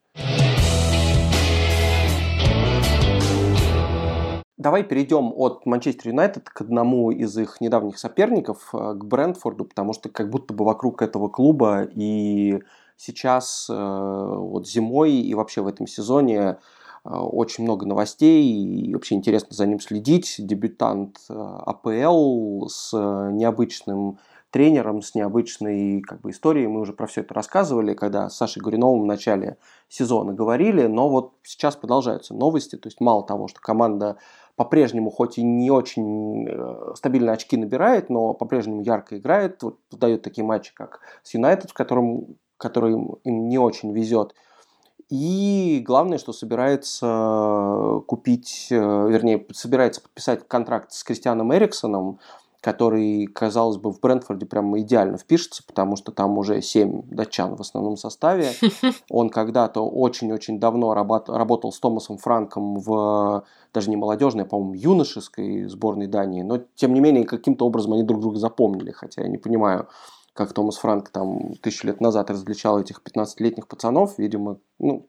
Давай 4.61 4.83
перейдем 4.83 5.33
от 5.35 5.65
Манчестер 5.65 6.09
Юнайтед 6.09 6.47
к 6.47 6.61
одному 6.61 7.09
из 7.09 7.35
их 7.35 7.61
недавних 7.61 7.97
соперников, 7.97 8.69
э, 8.73 8.93
к 8.93 9.03
Брентфорду, 9.03 9.65
потому 9.65 9.93
что 9.93 10.07
как 10.09 10.29
будто 10.29 10.53
бы 10.53 10.65
вокруг 10.65 11.01
этого 11.01 11.29
клуба 11.29 11.87
и 11.95 12.59
сейчас 12.95 13.67
э, 13.71 13.73
вот 13.73 14.67
зимой 14.67 15.13
и 15.13 15.33
вообще 15.33 15.61
в 15.61 15.67
этом 15.67 15.87
сезоне 15.87 16.57
очень 17.03 17.63
много 17.63 17.85
новостей, 17.85 18.43
и 18.43 18.93
вообще 18.93 19.15
интересно 19.15 19.49
за 19.51 19.65
ним 19.65 19.79
следить. 19.79 20.35
Дебютант 20.37 21.17
а, 21.29 21.63
АПЛ 21.65 22.67
с 22.67 22.91
необычным 22.93 24.19
тренером, 24.51 25.01
с 25.01 25.15
необычной 25.15 26.01
как 26.01 26.21
бы, 26.21 26.29
историей. 26.29 26.67
Мы 26.67 26.81
уже 26.81 26.93
про 26.93 27.07
все 27.07 27.21
это 27.21 27.33
рассказывали, 27.33 27.93
когда 27.93 28.29
с 28.29 28.35
Сашей 28.35 28.61
Гуриновым 28.61 29.01
в 29.01 29.05
начале 29.05 29.57
сезона 29.87 30.33
говорили, 30.33 30.85
но 30.87 31.09
вот 31.09 31.33
сейчас 31.41 31.75
продолжаются 31.75 32.35
новости. 32.35 32.75
То 32.75 32.87
есть 32.87 32.99
мало 32.99 33.25
того, 33.25 33.47
что 33.47 33.59
команда 33.61 34.17
по-прежнему, 34.57 35.09
хоть 35.09 35.37
и 35.37 35.43
не 35.43 35.71
очень 35.71 36.47
э, 36.47 36.93
стабильно 36.95 37.31
очки 37.31 37.57
набирает, 37.57 38.09
но 38.09 38.33
по-прежнему 38.33 38.81
ярко 38.81 39.17
играет, 39.17 39.63
вот 39.63 39.79
дает 39.91 40.21
такие 40.21 40.45
матчи, 40.45 40.73
как 40.75 40.99
с 41.23 41.33
Юнайтед, 41.33 41.71
в 41.71 41.73
котором, 41.73 42.35
которым 42.57 43.13
им 43.23 43.47
не 43.47 43.57
очень 43.57 43.91
везет– 43.93 44.35
и 45.11 45.83
главное, 45.85 46.17
что 46.17 46.31
собирается 46.31 48.01
купить, 48.07 48.67
э, 48.71 48.75
вернее, 48.75 49.45
собирается 49.51 50.01
подписать 50.01 50.47
контракт 50.47 50.93
с 50.93 51.03
Кристианом 51.03 51.53
Эриксоном, 51.53 52.19
который, 52.61 53.25
казалось 53.25 53.75
бы, 53.75 53.91
в 53.91 53.99
Брентфорде 53.99 54.45
прямо 54.45 54.79
идеально 54.79 55.17
впишется, 55.17 55.63
потому 55.67 55.97
что 55.97 56.13
там 56.13 56.37
уже 56.37 56.61
семь 56.61 57.01
датчан 57.09 57.55
в 57.55 57.59
основном 57.59 57.97
составе. 57.97 58.51
Он 59.09 59.29
когда-то 59.29 59.85
очень-очень 59.85 60.59
давно 60.59 60.93
работал 60.93 61.73
с 61.73 61.79
Томасом 61.79 62.17
Франком 62.17 62.79
в 62.79 63.43
даже 63.73 63.89
не 63.89 63.97
молодежной, 63.97 64.45
а, 64.45 64.47
по-моему, 64.47 64.75
юношеской 64.75 65.65
сборной 65.65 66.07
Дании, 66.07 66.43
но, 66.43 66.59
тем 66.75 66.93
не 66.93 67.01
менее, 67.01 67.25
каким-то 67.25 67.65
образом 67.65 67.93
они 67.93 68.03
друг 68.03 68.21
друга 68.21 68.37
запомнили, 68.37 68.91
хотя 68.91 69.23
я 69.23 69.27
не 69.27 69.37
понимаю, 69.37 69.87
как 70.45 70.53
Томас 70.53 70.77
Франк 70.77 71.09
там 71.09 71.53
тысячу 71.61 71.87
лет 71.87 72.01
назад 72.01 72.29
различал 72.29 72.79
этих 72.79 73.01
15-летних 73.03 73.67
пацанов, 73.67 74.17
видимо, 74.17 74.57
ну, 74.79 75.07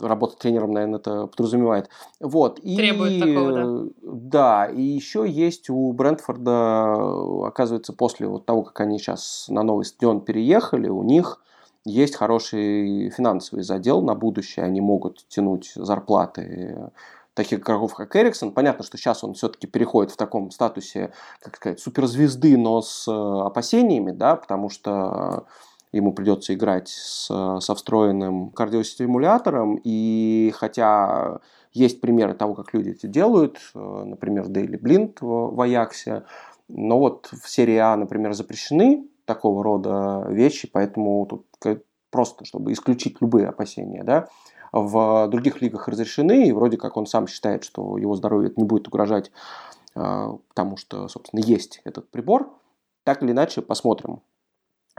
работа 0.00 0.36
тренером, 0.36 0.72
наверное, 0.72 0.98
это 0.98 1.26
подразумевает. 1.26 1.88
Вот. 2.20 2.58
И, 2.60 2.76
Требует 2.76 3.20
такого, 3.20 3.52
да. 3.52 3.90
Да, 4.02 4.66
и 4.66 4.82
еще 4.82 5.28
есть 5.28 5.70
у 5.70 5.92
Брентфорда, 5.92 7.46
оказывается, 7.46 7.92
после 7.92 8.26
вот 8.26 8.46
того, 8.46 8.62
как 8.62 8.80
они 8.80 8.98
сейчас 8.98 9.46
на 9.48 9.62
новый 9.62 9.84
стадион 9.84 10.22
переехали, 10.22 10.88
у 10.88 11.02
них 11.02 11.42
есть 11.84 12.16
хороший 12.16 13.10
финансовый 13.10 13.62
задел 13.62 14.00
на 14.00 14.14
будущее, 14.14 14.64
они 14.64 14.80
могут 14.80 15.28
тянуть 15.28 15.72
зарплаты 15.74 16.90
таких 17.34 17.60
игроков, 17.60 17.94
как 17.94 18.14
Эриксон. 18.16 18.52
Понятно, 18.52 18.84
что 18.84 18.96
сейчас 18.96 19.24
он 19.24 19.34
все-таки 19.34 19.66
переходит 19.66 20.12
в 20.12 20.16
таком 20.16 20.50
статусе, 20.50 21.12
как 21.40 21.56
сказать, 21.56 21.80
суперзвезды, 21.80 22.56
но 22.56 22.80
с 22.80 23.06
э, 23.08 23.46
опасениями, 23.46 24.12
да, 24.12 24.36
потому 24.36 24.70
что 24.70 25.46
ему 25.92 26.12
придется 26.12 26.54
играть 26.54 26.88
с, 26.88 27.26
со 27.26 27.74
встроенным 27.74 28.50
кардиостимулятором, 28.50 29.80
и 29.84 30.52
хотя 30.56 31.40
есть 31.72 32.00
примеры 32.00 32.34
того, 32.34 32.54
как 32.54 32.72
люди 32.72 32.90
это 32.90 33.08
делают, 33.08 33.58
э, 33.74 33.78
например, 33.78 34.46
Дейли 34.46 34.76
Блинд 34.76 35.18
в 35.20 35.60
Аяксе, 35.60 36.24
но 36.68 36.98
вот 36.98 37.28
в 37.32 37.50
серии 37.50 37.76
А, 37.76 37.96
например, 37.96 38.32
запрещены 38.32 39.06
такого 39.24 39.62
рода 39.64 40.26
вещи, 40.28 40.68
поэтому 40.70 41.26
тут 41.26 41.46
просто, 42.10 42.44
чтобы 42.44 42.72
исключить 42.72 43.20
любые 43.20 43.48
опасения, 43.48 44.04
да, 44.04 44.28
в 44.76 45.28
других 45.28 45.62
лигах 45.62 45.86
разрешены, 45.86 46.48
и 46.48 46.52
вроде 46.52 46.76
как 46.76 46.96
он 46.96 47.06
сам 47.06 47.28
считает, 47.28 47.62
что 47.62 47.96
его 47.96 48.16
здоровье 48.16 48.52
не 48.56 48.64
будет 48.64 48.88
угрожать, 48.88 49.30
потому 49.94 50.76
что, 50.76 51.06
собственно, 51.06 51.40
есть 51.40 51.80
этот 51.84 52.10
прибор. 52.10 52.50
Так 53.04 53.22
или 53.22 53.30
иначе, 53.30 53.62
посмотрим, 53.62 54.20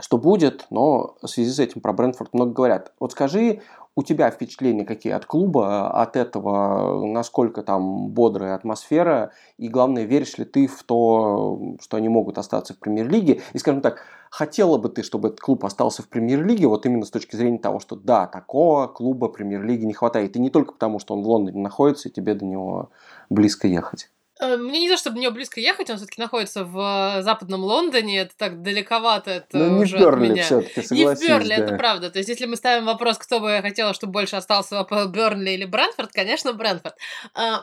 что 0.00 0.16
будет, 0.16 0.66
но 0.70 1.16
в 1.20 1.26
связи 1.26 1.50
с 1.50 1.58
этим 1.58 1.82
про 1.82 1.92
Брэнфорд 1.92 2.32
много 2.32 2.52
говорят. 2.52 2.94
Вот 3.00 3.12
скажи, 3.12 3.60
у 3.96 4.02
тебя 4.02 4.30
впечатления 4.30 4.84
какие 4.84 5.14
от 5.14 5.24
клуба, 5.24 5.90
от 5.90 6.16
этого, 6.16 7.04
насколько 7.06 7.62
там 7.62 8.10
бодрая 8.10 8.54
атмосфера, 8.54 9.32
и 9.56 9.68
главное, 9.68 10.04
веришь 10.04 10.36
ли 10.36 10.44
ты 10.44 10.66
в 10.66 10.82
то, 10.84 11.76
что 11.80 11.96
они 11.96 12.10
могут 12.10 12.36
остаться 12.36 12.74
в 12.74 12.78
премьер-лиге, 12.78 13.40
и, 13.54 13.58
скажем 13.58 13.80
так, 13.80 14.02
хотела 14.30 14.76
бы 14.76 14.90
ты, 14.90 15.02
чтобы 15.02 15.28
этот 15.28 15.40
клуб 15.40 15.64
остался 15.64 16.02
в 16.02 16.08
премьер-лиге, 16.08 16.66
вот 16.66 16.84
именно 16.84 17.06
с 17.06 17.10
точки 17.10 17.36
зрения 17.36 17.58
того, 17.58 17.80
что 17.80 17.96
да, 17.96 18.26
такого 18.26 18.86
клуба 18.86 19.28
премьер-лиги 19.28 19.86
не 19.86 19.94
хватает, 19.94 20.36
и 20.36 20.40
не 20.40 20.50
только 20.50 20.74
потому, 20.74 20.98
что 20.98 21.14
он 21.14 21.22
в 21.22 21.28
Лондоне 21.28 21.62
находится, 21.62 22.10
и 22.10 22.12
тебе 22.12 22.34
до 22.34 22.44
него 22.44 22.90
близко 23.30 23.66
ехать. 23.66 24.10
Э, 24.38 24.56
мне 24.56 24.80
не 24.80 24.88
то, 24.88 24.96
чтобы 24.96 25.16
до 25.16 25.22
него 25.22 25.32
близко 25.32 25.60
ехать, 25.60 25.88
он 25.90 25.96
все-таки 25.96 26.20
находится 26.20 26.64
в 26.64 27.18
э, 27.18 27.22
западном 27.22 27.64
Лондоне, 27.64 28.20
это 28.20 28.32
так 28.36 28.62
далековато, 28.62 29.30
это 29.30 29.58
Но 29.58 29.64
ну, 29.64 29.76
не 29.76 29.82
уже 29.84 29.96
в 29.96 30.00
Бернли 30.00 30.40
все-таки, 30.40 30.94
Не 30.94 31.06
в 31.06 31.20
Бернли, 31.20 31.56
да. 31.56 31.64
это 31.64 31.76
правда. 31.76 32.10
То 32.10 32.18
есть, 32.18 32.28
если 32.28 32.46
мы 32.46 32.56
ставим 32.56 32.86
вопрос, 32.86 33.18
кто 33.18 33.40
бы 33.40 33.50
я 33.50 33.62
хотела, 33.62 33.94
чтобы 33.94 34.12
больше 34.12 34.36
остался 34.36 34.86
в 34.88 35.06
Бернли 35.08 35.50
или 35.50 35.64
Брэнфорд, 35.64 36.12
конечно, 36.12 36.52
Брэнфорд. 36.52 36.96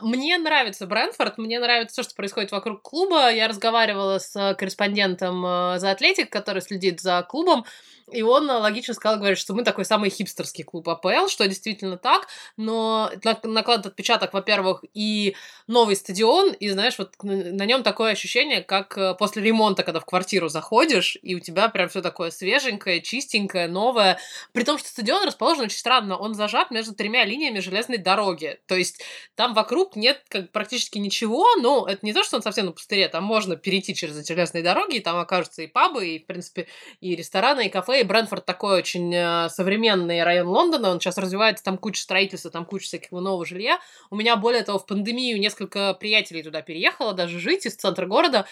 Мне 0.02 0.38
нравится 0.38 0.86
Брэнфорд, 0.86 1.38
мне 1.38 1.60
нравится 1.60 1.96
то, 1.96 2.02
что 2.02 2.14
происходит 2.14 2.52
вокруг 2.52 2.82
клуба. 2.82 3.30
Я 3.30 3.48
разговаривала 3.48 4.18
с 4.18 4.54
корреспондентом 4.54 5.44
э, 5.44 5.78
за 5.78 5.90
Атлетик, 5.90 6.30
который 6.30 6.62
следит 6.62 7.00
за 7.00 7.22
клубом, 7.22 7.64
и 8.10 8.22
он 8.22 8.50
логично 8.50 8.94
сказал, 8.94 9.18
говорит, 9.18 9.38
что 9.38 9.54
мы 9.54 9.64
такой 9.64 9.84
самый 9.84 10.10
хипстерский 10.10 10.64
клуб 10.64 10.88
АПЛ, 10.88 11.28
что 11.28 11.46
действительно 11.46 11.96
так, 11.96 12.28
но 12.56 13.10
накладывает 13.42 13.86
отпечаток, 13.86 14.32
во-первых, 14.32 14.84
и 14.92 15.34
новый 15.66 15.96
стадион, 15.96 16.52
и 16.52 16.68
знаешь, 16.68 16.98
вот 16.98 17.14
на 17.22 17.64
нем 17.64 17.82
такое 17.82 18.12
ощущение, 18.12 18.62
как 18.62 18.98
э, 18.98 19.14
после 19.14 19.42
ремонта, 19.42 19.82
когда 19.82 20.00
в 20.00 20.04
квартиру 20.04 20.48
заходишь, 20.48 21.16
и 21.22 21.34
у 21.34 21.40
тебя 21.40 21.68
прям 21.68 21.88
все 21.88 22.02
такое 22.02 22.30
свеженькое, 22.30 23.00
чистенькое, 23.00 23.68
новое. 23.68 24.18
При 24.52 24.64
том, 24.64 24.78
что 24.78 24.88
стадион 24.88 25.24
расположен 25.24 25.64
очень 25.64 25.78
странно, 25.78 26.16
он 26.16 26.34
зажат 26.34 26.70
между 26.70 26.94
тремя 26.94 27.24
линиями 27.24 27.60
железной 27.60 27.98
дороги. 27.98 28.58
То 28.66 28.74
есть 28.74 29.02
там 29.34 29.54
вокруг 29.54 29.96
нет 29.96 30.22
как, 30.28 30.50
практически 30.52 30.98
ничего, 30.98 31.46
но 31.56 31.86
это 31.88 32.04
не 32.04 32.12
то, 32.12 32.22
что 32.22 32.36
он 32.36 32.42
совсем 32.42 32.66
на 32.66 32.72
пустыре, 32.72 33.08
там 33.08 33.24
можно 33.24 33.56
перейти 33.56 33.94
через 33.94 34.18
эти 34.18 34.32
железные 34.32 34.62
дороги, 34.62 34.96
и 34.96 35.00
там 35.00 35.18
окажутся 35.18 35.62
и 35.62 35.66
пабы, 35.66 36.06
и, 36.06 36.22
в 36.22 36.26
принципе, 36.26 36.68
и 37.00 37.16
рестораны, 37.16 37.66
и 37.66 37.70
кафе, 37.70 37.93
и 37.94 38.02
Брэнфорд 38.02 38.44
такой 38.44 38.78
очень 38.78 39.14
э, 39.14 39.48
современный 39.48 40.22
район 40.22 40.48
Лондона, 40.48 40.90
он 40.90 41.00
сейчас 41.00 41.18
развивается, 41.18 41.64
там 41.64 41.78
куча 41.78 42.02
строительства, 42.02 42.50
там 42.50 42.64
куча 42.64 42.86
всякого 42.86 43.20
нового 43.20 43.46
жилья. 43.46 43.78
У 44.10 44.16
меня, 44.16 44.36
более 44.36 44.62
того, 44.62 44.78
в 44.78 44.86
пандемию 44.86 45.38
несколько 45.38 45.94
приятелей 45.94 46.42
туда 46.42 46.62
переехало, 46.62 47.14
даже 47.14 47.38
жить 47.38 47.66
из 47.66 47.76
центра 47.76 48.06
города, 48.06 48.46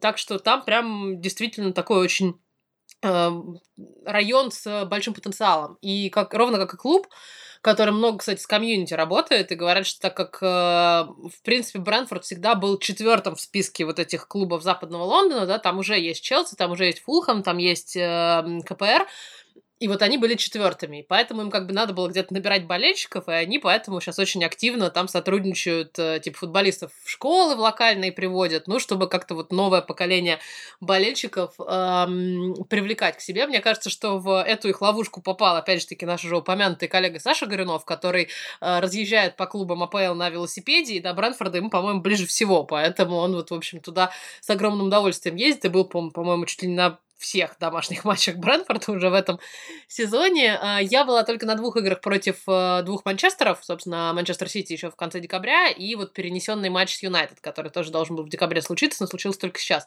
так 0.00 0.18
что 0.18 0.38
там 0.38 0.64
прям 0.64 1.20
действительно 1.20 1.72
такой 1.72 1.98
очень 1.98 2.40
э, 3.02 3.30
район 4.04 4.50
с 4.50 4.84
большим 4.86 5.14
потенциалом. 5.14 5.78
И 5.80 6.10
как, 6.10 6.34
ровно 6.34 6.58
как 6.58 6.74
и 6.74 6.76
клуб, 6.76 7.06
который 7.60 7.92
много, 7.92 8.18
кстати, 8.18 8.40
с 8.40 8.46
комьюнити 8.46 8.94
работает, 8.94 9.52
и 9.52 9.56
говорят, 9.56 9.86
что 9.86 10.00
так 10.00 10.16
как, 10.16 10.38
э, 10.42 10.46
в 10.46 11.42
принципе, 11.42 11.78
Брэнфорд 11.78 12.24
всегда 12.24 12.54
был 12.54 12.78
четвертым 12.78 13.34
в 13.34 13.40
списке 13.40 13.84
вот 13.84 13.98
этих 13.98 14.28
клубов 14.28 14.62
западного 14.62 15.04
Лондона, 15.04 15.46
да, 15.46 15.58
там 15.58 15.78
уже 15.78 15.98
есть 15.98 16.22
Челси, 16.22 16.54
там 16.56 16.72
уже 16.72 16.86
есть 16.86 17.00
Фулхэм, 17.00 17.42
там 17.42 17.58
есть 17.58 17.96
э, 17.96 18.60
КПР, 18.66 19.06
и 19.80 19.86
вот 19.86 20.02
они 20.02 20.18
были 20.18 20.34
четвертыми. 20.34 21.04
Поэтому 21.08 21.42
им 21.42 21.50
как 21.50 21.66
бы 21.66 21.72
надо 21.72 21.92
было 21.92 22.08
где-то 22.08 22.34
набирать 22.34 22.66
болельщиков, 22.66 23.28
и 23.28 23.32
они 23.32 23.58
поэтому 23.58 24.00
сейчас 24.00 24.18
очень 24.18 24.44
активно 24.44 24.90
там 24.90 25.06
сотрудничают, 25.08 25.98
э, 25.98 26.20
типа, 26.22 26.38
футболистов 26.38 26.90
в 27.04 27.08
школы 27.08 27.54
в 27.54 27.60
локальные 27.60 28.12
приводят, 28.12 28.66
ну, 28.66 28.80
чтобы 28.80 29.08
как-то 29.08 29.34
вот 29.34 29.52
новое 29.52 29.80
поколение 29.80 30.40
болельщиков 30.80 31.54
эм, 31.60 32.54
привлекать 32.68 33.18
к 33.18 33.20
себе. 33.20 33.46
Мне 33.46 33.60
кажется, 33.60 33.88
что 33.90 34.18
в 34.18 34.42
эту 34.42 34.68
их 34.68 34.80
ловушку 34.80 35.22
попал, 35.22 35.56
опять 35.56 35.80
же 35.80 35.86
таки, 35.86 36.04
наш 36.06 36.24
уже 36.24 36.36
упомянутый 36.36 36.88
коллега 36.88 37.20
Саша 37.20 37.46
Горюнов, 37.46 37.84
который 37.84 38.28
э, 38.60 38.80
разъезжает 38.80 39.36
по 39.36 39.46
клубам 39.46 39.82
АПЛ 39.84 40.14
на 40.14 40.28
велосипеде, 40.28 40.94
и 40.94 41.00
до 41.00 41.14
Брэнфорда 41.14 41.58
ему, 41.58 41.70
по-моему, 41.70 42.00
ближе 42.00 42.26
всего, 42.26 42.64
поэтому 42.64 43.16
он 43.16 43.34
вот, 43.34 43.50
в 43.50 43.54
общем, 43.54 43.80
туда 43.80 44.10
с 44.40 44.50
огромным 44.50 44.88
удовольствием 44.88 45.36
ездит, 45.36 45.66
и 45.66 45.68
был, 45.68 45.84
по-моему, 45.84 46.46
чуть 46.46 46.62
ли 46.62 46.68
не 46.68 46.74
на 46.74 46.98
всех 47.18 47.58
домашних 47.58 48.04
матчах 48.04 48.36
Брэнфорда 48.36 48.92
уже 48.92 49.10
в 49.10 49.14
этом 49.14 49.38
сезоне. 49.86 50.56
А, 50.60 50.80
я 50.80 51.04
была 51.04 51.24
только 51.24 51.44
на 51.46 51.54
двух 51.56 51.76
играх 51.76 52.00
против 52.00 52.36
э, 52.46 52.82
двух 52.84 53.04
Манчестеров, 53.04 53.58
собственно, 53.62 54.12
Манчестер 54.14 54.48
Сити 54.48 54.72
еще 54.72 54.90
в 54.90 54.96
конце 54.96 55.20
декабря, 55.20 55.68
и 55.68 55.94
вот 55.94 56.12
перенесенный 56.12 56.70
матч 56.70 56.96
с 56.96 57.02
Юнайтед, 57.02 57.40
который 57.40 57.70
тоже 57.70 57.90
должен 57.90 58.16
был 58.16 58.24
в 58.24 58.28
декабре 58.28 58.62
случиться, 58.62 59.02
но 59.02 59.08
случился 59.08 59.40
только 59.40 59.58
сейчас. 59.58 59.86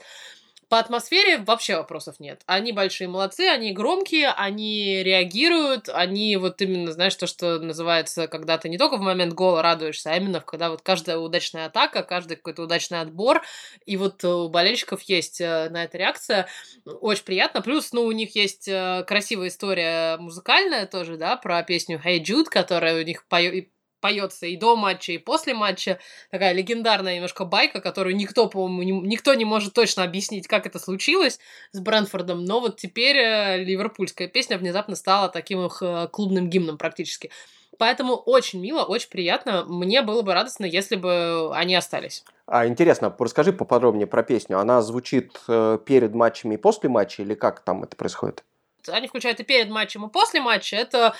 По 0.71 0.79
атмосфере 0.79 1.39
вообще 1.39 1.75
вопросов 1.75 2.21
нет. 2.21 2.43
Они 2.45 2.71
большие 2.71 3.09
молодцы, 3.09 3.41
они 3.41 3.73
громкие, 3.73 4.29
они 4.29 5.03
реагируют, 5.03 5.89
они 5.89 6.37
вот 6.37 6.61
именно, 6.61 6.93
знаешь, 6.93 7.13
то, 7.15 7.27
что 7.27 7.59
называется, 7.59 8.29
когда 8.29 8.57
ты 8.57 8.69
не 8.69 8.77
только 8.77 8.95
в 8.95 9.01
момент 9.01 9.33
гола 9.33 9.61
радуешься, 9.61 10.11
а 10.11 10.15
именно 10.15 10.39
когда 10.39 10.69
вот 10.69 10.81
каждая 10.81 11.17
удачная 11.17 11.65
атака, 11.65 12.03
каждый 12.03 12.37
какой-то 12.37 12.63
удачный 12.63 13.01
отбор, 13.01 13.41
и 13.85 13.97
вот 13.97 14.23
у 14.23 14.47
болельщиков 14.47 15.01
есть 15.01 15.41
э, 15.41 15.67
на 15.71 15.83
это 15.83 15.97
реакция. 15.97 16.47
Очень 16.85 17.25
приятно. 17.25 17.61
Плюс, 17.61 17.91
ну, 17.91 18.05
у 18.05 18.11
них 18.13 18.33
есть 18.37 18.69
э, 18.69 19.03
красивая 19.05 19.49
история 19.49 20.15
музыкальная 20.19 20.85
тоже, 20.85 21.17
да, 21.17 21.35
про 21.35 21.61
песню 21.63 22.01
Hey 22.01 22.23
Jude, 22.23 22.45
которая 22.45 22.97
у 22.97 23.03
них 23.03 23.25
поет 23.27 23.67
поется 24.01 24.47
и 24.47 24.57
до 24.57 24.75
матча, 24.75 25.13
и 25.13 25.17
после 25.17 25.53
матча. 25.53 25.99
Такая 26.31 26.53
легендарная 26.53 27.15
немножко 27.15 27.45
байка, 27.45 27.79
которую 27.79 28.15
никто, 28.15 28.47
по-моему, 28.47 28.83
не, 28.83 29.07
никто 29.07 29.33
не 29.33 29.45
может 29.45 29.73
точно 29.73 30.03
объяснить, 30.03 30.47
как 30.47 30.65
это 30.65 30.79
случилось 30.79 31.39
с 31.71 31.79
Брэнфордом. 31.79 32.43
Но 32.43 32.59
вот 32.59 32.77
теперь 32.77 33.17
э, 33.17 33.63
ливерпульская 33.63 34.27
песня 34.27 34.57
внезапно 34.57 34.95
стала 34.95 35.29
таким 35.29 35.65
их 35.65 35.81
э, 35.81 36.07
клубным 36.11 36.49
гимном 36.49 36.77
практически. 36.77 37.31
Поэтому 37.77 38.15
очень 38.15 38.61
мило, 38.61 38.83
очень 38.83 39.09
приятно. 39.09 39.65
Мне 39.65 40.01
было 40.01 40.21
бы 40.21 40.33
радостно, 40.33 40.65
если 40.65 40.95
бы 40.95 41.55
они 41.55 41.73
остались. 41.75 42.23
А 42.45 42.67
интересно, 42.67 43.15
расскажи 43.17 43.53
поподробнее 43.53 44.07
про 44.07 44.23
песню. 44.23 44.59
Она 44.59 44.81
звучит 44.81 45.39
э, 45.47 45.79
перед 45.85 46.13
матчами 46.13 46.55
и 46.55 46.57
после 46.57 46.89
матча, 46.89 47.23
или 47.23 47.33
как 47.33 47.61
там 47.61 47.83
это 47.83 47.95
происходит? 47.95 48.43
Они 48.89 49.07
включают 49.07 49.39
и 49.39 49.43
перед 49.43 49.69
матчем, 49.69 50.05
и 50.05 50.11
после 50.11 50.41
матча. 50.41 50.75
Это 50.75 51.15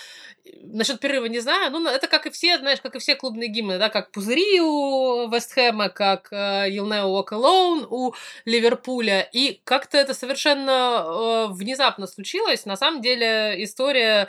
насчет 0.63 0.99
перерыва 0.99 1.25
не 1.25 1.39
знаю. 1.39 1.71
Ну, 1.71 1.87
это 1.87 2.07
как 2.07 2.25
и 2.25 2.29
все, 2.29 2.57
знаешь, 2.57 2.81
как 2.81 2.95
и 2.95 2.99
все 2.99 3.15
клубные 3.15 3.49
гимны, 3.49 3.77
да, 3.77 3.89
как 3.89 4.11
пузыри 4.11 4.59
у 4.61 5.29
Вестхэма, 5.29 5.89
как 5.89 6.31
uh, 6.31 6.69
You'll 6.69 6.89
Never 6.89 7.07
Walk 7.07 7.29
Alone 7.31 7.87
у 7.89 8.13
Ливерпуля. 8.45 9.21
И 9.31 9.61
как-то 9.63 9.97
это 9.97 10.13
совершенно 10.13 11.05
uh, 11.05 11.47
внезапно 11.51 12.07
случилось. 12.07 12.65
На 12.65 12.75
самом 12.75 13.01
деле 13.01 13.63
история 13.63 14.27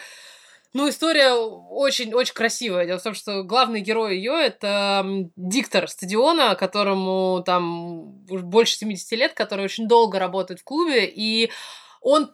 ну, 0.75 0.88
история 0.88 1.33
очень-очень 1.33 2.33
красивая. 2.33 2.87
Дело 2.87 2.99
в 2.99 3.03
том, 3.03 3.12
что 3.12 3.42
главный 3.42 3.81
герой 3.81 4.16
ее 4.16 4.33
это 4.33 5.05
диктор 5.37 5.87
стадиона, 5.87 6.55
которому 6.55 7.42
там 7.45 8.05
больше 8.27 8.77
70 8.77 9.12
лет, 9.12 9.35
который 9.35 9.66
очень 9.66 9.87
долго 9.87 10.18
работает 10.18 10.61
в 10.61 10.64
клубе, 10.64 11.05
и 11.05 11.51
он 12.01 12.33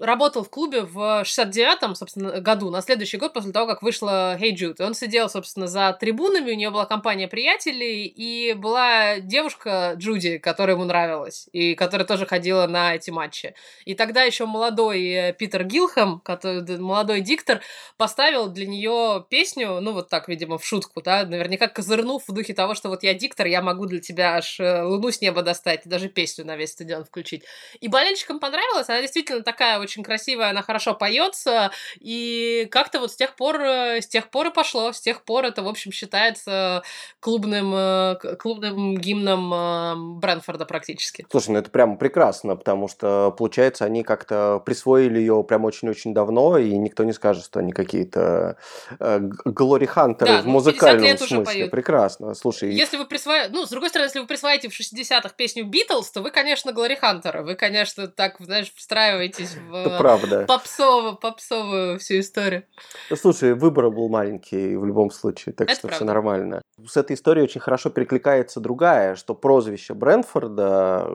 работал 0.00 0.44
в 0.44 0.50
клубе 0.50 0.82
в 0.82 1.22
69-м, 1.22 1.94
собственно, 1.94 2.40
году, 2.40 2.70
на 2.70 2.82
следующий 2.82 3.16
год 3.16 3.32
после 3.32 3.52
того, 3.52 3.66
как 3.66 3.82
вышла 3.82 4.36
Hey 4.38 4.54
Jude. 4.54 4.82
Он 4.84 4.94
сидел, 4.94 5.28
собственно, 5.28 5.66
за 5.66 5.96
трибунами, 5.98 6.52
у 6.52 6.54
нее 6.54 6.70
была 6.70 6.86
компания 6.86 7.28
приятелей, 7.28 8.06
и 8.06 8.52
была 8.54 9.20
девушка 9.20 9.94
Джуди, 9.96 10.38
которая 10.38 10.76
ему 10.76 10.84
нравилась, 10.84 11.48
и 11.52 11.74
которая 11.74 12.06
тоже 12.06 12.26
ходила 12.26 12.66
на 12.66 12.94
эти 12.94 13.10
матчи. 13.10 13.54
И 13.84 13.94
тогда 13.94 14.22
еще 14.22 14.46
молодой 14.46 15.02
э, 15.06 15.32
Питер 15.32 15.64
Гилхэм, 15.64 16.20
который, 16.20 16.78
молодой 16.78 17.20
диктор, 17.20 17.60
поставил 17.96 18.48
для 18.48 18.66
нее 18.66 19.24
песню, 19.28 19.80
ну 19.80 19.92
вот 19.92 20.08
так, 20.08 20.28
видимо, 20.28 20.58
в 20.58 20.64
шутку, 20.64 21.02
да, 21.02 21.24
наверняка 21.24 21.68
козырнув 21.68 22.24
в 22.26 22.32
духе 22.32 22.54
того, 22.54 22.74
что 22.74 22.88
вот 22.88 23.02
я 23.02 23.14
диктор, 23.14 23.46
я 23.46 23.62
могу 23.62 23.86
для 23.86 24.00
тебя 24.00 24.36
аж 24.36 24.60
э, 24.60 24.82
луну 24.82 25.10
с 25.10 25.20
неба 25.20 25.42
достать, 25.42 25.86
и 25.86 25.88
даже 25.88 26.08
песню 26.08 26.44
на 26.44 26.56
весь 26.56 26.72
стадион 26.72 27.04
включить. 27.04 27.44
И 27.80 27.88
болельщикам 27.88 28.40
понравилось, 28.40 28.88
она 28.88 29.00
действительно 29.00 29.42
такая 29.42 29.78
очень 29.86 30.02
красивая, 30.02 30.50
она 30.50 30.62
хорошо 30.62 30.94
поется, 30.94 31.70
и 32.00 32.66
как-то 32.70 32.98
вот 32.98 33.12
с 33.12 33.16
тех 33.16 33.36
пор, 33.36 33.60
э, 33.60 34.00
с 34.00 34.08
тех 34.08 34.30
пор 34.30 34.48
и 34.48 34.50
пошло, 34.50 34.92
с 34.92 35.00
тех 35.00 35.22
пор 35.22 35.44
это, 35.44 35.62
в 35.62 35.68
общем, 35.68 35.92
считается 35.92 36.82
клубным, 37.20 37.72
э, 37.74 38.36
клубным 38.38 38.96
гимном 38.96 39.54
э, 39.54 39.94
Брэнфорда 40.20 40.66
практически. 40.66 41.24
Слушай, 41.30 41.50
ну 41.50 41.58
это 41.58 41.70
прямо 41.70 41.96
прекрасно, 41.96 42.56
потому 42.56 42.88
что, 42.88 43.30
получается, 43.38 43.84
они 43.84 44.02
как-то 44.02 44.60
присвоили 44.66 45.20
ее 45.20 45.44
прям 45.44 45.64
очень-очень 45.64 46.12
давно, 46.12 46.58
и 46.58 46.76
никто 46.76 47.04
не 47.04 47.12
скажет, 47.12 47.44
что 47.44 47.60
они 47.60 47.72
какие-то 47.72 48.56
Глори 49.44 49.86
Хантеры 49.86 50.32
да, 50.32 50.42
в 50.42 50.46
ну, 50.46 50.52
музыкальном 50.52 51.16
смысле. 51.16 51.44
Поют. 51.44 51.70
Прекрасно, 51.70 52.34
слушай. 52.34 52.72
Если 52.72 52.96
вы 52.96 53.06
присваиваете, 53.06 53.54
ну, 53.54 53.66
с 53.66 53.70
другой 53.70 53.90
стороны, 53.90 54.08
если 54.08 54.18
вы 54.18 54.26
присваиваете 54.26 54.68
в 54.68 54.78
60-х 54.78 55.30
песню 55.36 55.64
Битлз, 55.64 56.10
то 56.10 56.22
вы, 56.22 56.30
конечно, 56.30 56.72
Глори 56.72 56.96
Хантеры, 56.96 57.42
вы, 57.42 57.54
конечно, 57.54 58.08
так, 58.08 58.36
знаешь, 58.40 58.72
встраиваетесь 58.74 59.54
в 59.54 59.75
Это 59.84 59.98
правда. 59.98 60.44
Попсово, 60.46 61.12
попсовую 61.12 61.98
всю 61.98 62.20
историю. 62.20 62.64
Ну, 63.10 63.16
слушай, 63.16 63.54
выбор 63.54 63.90
был 63.90 64.08
маленький 64.08 64.76
в 64.76 64.84
любом 64.84 65.10
случае, 65.10 65.52
так 65.54 65.68
Это 65.68 65.74
что 65.78 65.88
правда. 65.88 65.96
все 65.96 66.04
нормально. 66.04 66.62
С 66.86 66.96
этой 66.96 67.14
историей 67.14 67.44
очень 67.44 67.60
хорошо 67.60 67.90
перекликается 67.90 68.60
другая, 68.60 69.14
что 69.14 69.34
прозвище 69.34 69.94
Брэнфорда 69.94 71.08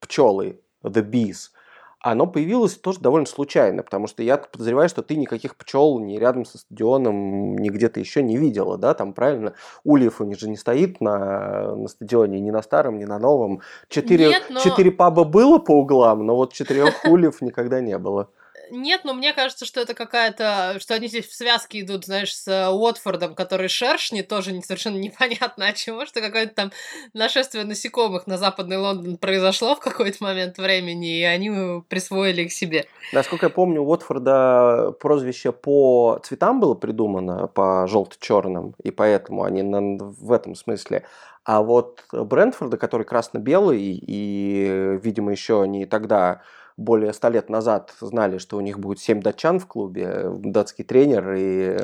пчелы, 0.00 0.60
The 0.82 1.02
Bees, 1.02 1.50
оно 2.00 2.26
появилось 2.26 2.76
тоже 2.76 3.00
довольно 3.00 3.26
случайно, 3.26 3.82
потому 3.82 4.06
что 4.06 4.22
я 4.22 4.36
подозреваю, 4.36 4.88
что 4.88 5.02
ты 5.02 5.16
никаких 5.16 5.56
пчел 5.56 5.98
ни 5.98 6.16
рядом 6.16 6.44
со 6.44 6.58
стадионом, 6.58 7.56
ни 7.56 7.68
где-то 7.68 7.98
еще 7.98 8.22
не 8.22 8.36
видела, 8.36 8.78
да, 8.78 8.94
там 8.94 9.12
правильно, 9.12 9.54
Ульев 9.84 10.20
у 10.20 10.24
них 10.24 10.38
же 10.38 10.48
не 10.48 10.56
стоит 10.56 11.00
на, 11.00 11.74
на 11.74 11.88
стадионе, 11.88 12.40
ни 12.40 12.50
на 12.50 12.62
старом, 12.62 12.98
ни 12.98 13.04
на 13.04 13.18
новом. 13.18 13.62
Четыре, 13.88 14.28
Нет, 14.28 14.44
но... 14.48 14.60
четыре 14.60 14.92
паба 14.92 15.24
было 15.24 15.58
по 15.58 15.72
углам, 15.72 16.24
но 16.24 16.36
вот 16.36 16.52
четырех 16.52 17.04
Ульев 17.04 17.40
никогда 17.42 17.80
не 17.80 17.98
было. 17.98 18.30
Нет, 18.70 19.02
но 19.04 19.14
мне 19.14 19.32
кажется, 19.32 19.64
что 19.64 19.80
это 19.80 19.94
какая-то... 19.94 20.76
Что 20.80 20.94
они 20.94 21.08
здесь 21.08 21.26
в 21.26 21.34
связке 21.34 21.80
идут, 21.80 22.04
знаешь, 22.04 22.34
с 22.34 22.48
э, 22.48 22.68
Уотфордом, 22.68 23.34
который 23.34 23.68
шершни, 23.68 24.22
тоже 24.22 24.60
совершенно 24.62 24.96
непонятно 24.98 25.68
от 25.68 25.76
чего, 25.76 26.06
что 26.06 26.20
какое-то 26.20 26.54
там 26.54 26.72
нашествие 27.12 27.64
насекомых 27.64 28.26
на 28.26 28.38
западный 28.38 28.78
Лондон 28.78 29.16
произошло 29.16 29.74
в 29.74 29.80
какой-то 29.80 30.22
момент 30.22 30.58
времени, 30.58 31.18
и 31.18 31.22
они 31.22 31.82
присвоили 31.88 32.42
их 32.42 32.52
себе. 32.52 32.86
Насколько 33.12 33.46
я 33.46 33.50
помню, 33.50 33.82
у 33.82 33.88
Уотфорда 33.88 34.92
прозвище 35.00 35.52
по 35.52 36.20
цветам 36.22 36.60
было 36.60 36.74
придумано, 36.74 37.48
по 37.48 37.86
желто-черным, 37.86 38.74
и 38.82 38.90
поэтому 38.90 39.44
они 39.44 39.62
в 39.62 40.32
этом 40.32 40.54
смысле. 40.54 41.04
А 41.44 41.62
вот 41.62 42.04
Брентфорда, 42.12 42.76
который 42.76 43.04
красно-белый, 43.04 43.80
и, 43.80 44.98
видимо, 45.02 45.32
еще 45.32 45.64
не 45.66 45.86
тогда 45.86 46.42
более 46.78 47.12
ста 47.12 47.28
лет 47.28 47.50
назад 47.50 47.92
знали, 48.00 48.38
что 48.38 48.56
у 48.56 48.60
них 48.60 48.78
будет 48.78 49.00
семь 49.00 49.20
датчан 49.20 49.58
в 49.58 49.66
клубе, 49.66 50.30
датский 50.38 50.84
тренер 50.84 51.34
и, 51.34 51.76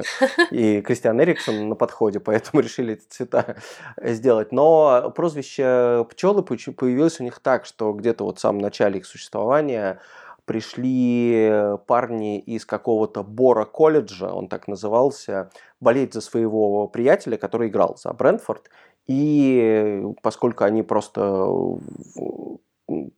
и 0.52 0.80
Кристиан 0.86 1.20
Эриксон 1.20 1.68
на 1.68 1.74
подходе, 1.74 2.20
поэтому 2.20 2.62
решили 2.62 2.94
эти 2.94 3.04
цвета 3.08 3.56
сделать. 4.00 4.52
Но 4.52 5.12
прозвище 5.14 6.06
пчелы 6.10 6.42
появилось 6.42 7.20
у 7.20 7.24
них 7.24 7.40
так, 7.40 7.66
что 7.66 7.92
где-то 7.92 8.24
вот 8.24 8.38
в 8.38 8.40
самом 8.40 8.60
начале 8.60 9.00
их 9.00 9.06
существования 9.06 9.98
пришли 10.44 11.52
парни 11.86 12.38
из 12.38 12.64
какого-то 12.64 13.24
Бора 13.24 13.64
колледжа, 13.64 14.32
он 14.32 14.46
так 14.46 14.68
назывался, 14.68 15.50
болеть 15.80 16.14
за 16.14 16.20
своего 16.20 16.86
приятеля, 16.86 17.36
который 17.36 17.68
играл 17.68 17.96
за 17.98 18.12
Брентфорд. 18.12 18.70
И 19.06 20.02
поскольку 20.22 20.64
они 20.64 20.82
просто 20.82 21.48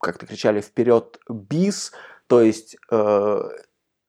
как-то 0.00 0.26
кричали 0.26 0.61
вперед 0.61 1.18
бис, 1.29 1.92
то 2.26 2.40
есть 2.40 2.76
э, 2.90 3.40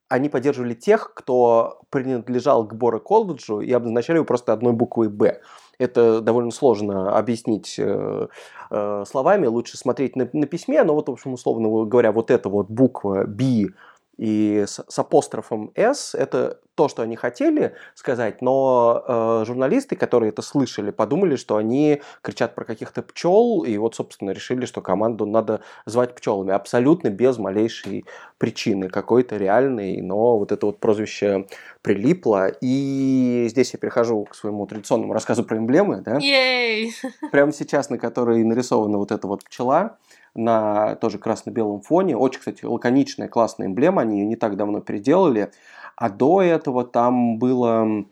они 0.10 0.30
поддерживали 0.30 0.74
тех, 0.74 1.14
кто 1.14 1.82
принадлежал 1.90 2.68
к 2.68 2.74
Бора 2.74 3.00
колледжу 3.00 3.60
и 3.60 3.72
обозначали 3.72 4.18
его 4.18 4.26
просто 4.26 4.54
одной 4.54 4.74
буквой 4.74 5.10
«Б». 5.10 5.42
Это 5.80 6.22
довольно 6.22 6.52
сложно 6.52 7.16
объяснить 7.16 7.76
э, 7.78 8.28
э, 8.72 9.04
словами, 9.08 9.46
лучше 9.46 9.78
смотреть 9.78 10.16
на, 10.16 10.28
на 10.34 10.48
письме, 10.48 10.84
но 10.84 10.96
вот, 10.96 11.10
в 11.10 11.12
общем, 11.12 11.34
условно 11.34 11.86
говоря, 11.86 12.12
вот 12.12 12.32
эта 12.32 12.50
вот 12.50 12.68
буква 12.68 13.26
«Би» 13.26 13.70
и 14.18 14.66
с, 14.68 14.84
с 14.88 15.00
апострофом 15.00 15.72
«С» 15.76 16.16
это 16.16 16.60
то, 16.78 16.88
что 16.88 17.02
они 17.02 17.16
хотели 17.16 17.74
сказать, 17.96 18.44
но 18.44 19.04
э, 19.08 19.44
журналисты, 19.48 19.96
которые 19.96 20.30
это 20.30 20.44
слышали, 20.44 20.92
подумали, 20.92 21.36
что 21.36 21.58
они 21.58 22.04
кричат 22.22 22.54
про 22.54 22.66
каких-то 22.66 23.02
пчел, 23.02 23.64
и 23.64 23.76
вот, 23.78 23.96
собственно, 23.96 24.30
решили, 24.30 24.66
что 24.66 24.82
команду 24.82 25.26
надо 25.26 25.62
звать 25.88 26.14
пчелами. 26.14 26.54
Абсолютно 26.54 27.10
без 27.10 27.40
малейшей 27.40 28.06
причины 28.38 28.90
какой-то 28.90 29.38
реальной, 29.38 30.02
но 30.02 30.38
вот 30.38 30.52
это 30.52 30.68
вот 30.68 30.80
прозвище 30.80 31.48
прилипло. 31.82 32.50
И 32.62 33.48
здесь 33.50 33.74
я 33.74 33.80
перехожу 33.80 34.26
к 34.26 34.36
своему 34.36 34.68
традиционному 34.68 35.14
рассказу 35.14 35.44
про 35.44 35.58
эмблемы, 35.58 36.02
да? 36.02 36.18
Yay! 36.18 36.90
Прямо 37.32 37.52
сейчас, 37.52 37.90
на 37.90 37.98
которой 37.98 38.44
нарисована 38.44 39.00
вот 39.00 39.12
эта 39.12 39.26
вот 39.26 39.44
пчела 39.44 39.98
на 40.38 40.96
тоже 40.96 41.18
красно-белом 41.18 41.82
фоне. 41.82 42.16
Очень, 42.16 42.40
кстати, 42.40 42.64
лаконичная, 42.64 43.28
классная 43.28 43.68
эмблема, 43.68 44.04
они 44.04 44.20
ее 44.20 44.26
не 44.26 44.36
так 44.36 44.56
давно 44.56 44.80
переделали. 44.80 45.52
А 45.96 46.10
до 46.10 46.42
этого 46.44 46.86
там 46.86 47.40
было 47.40 48.06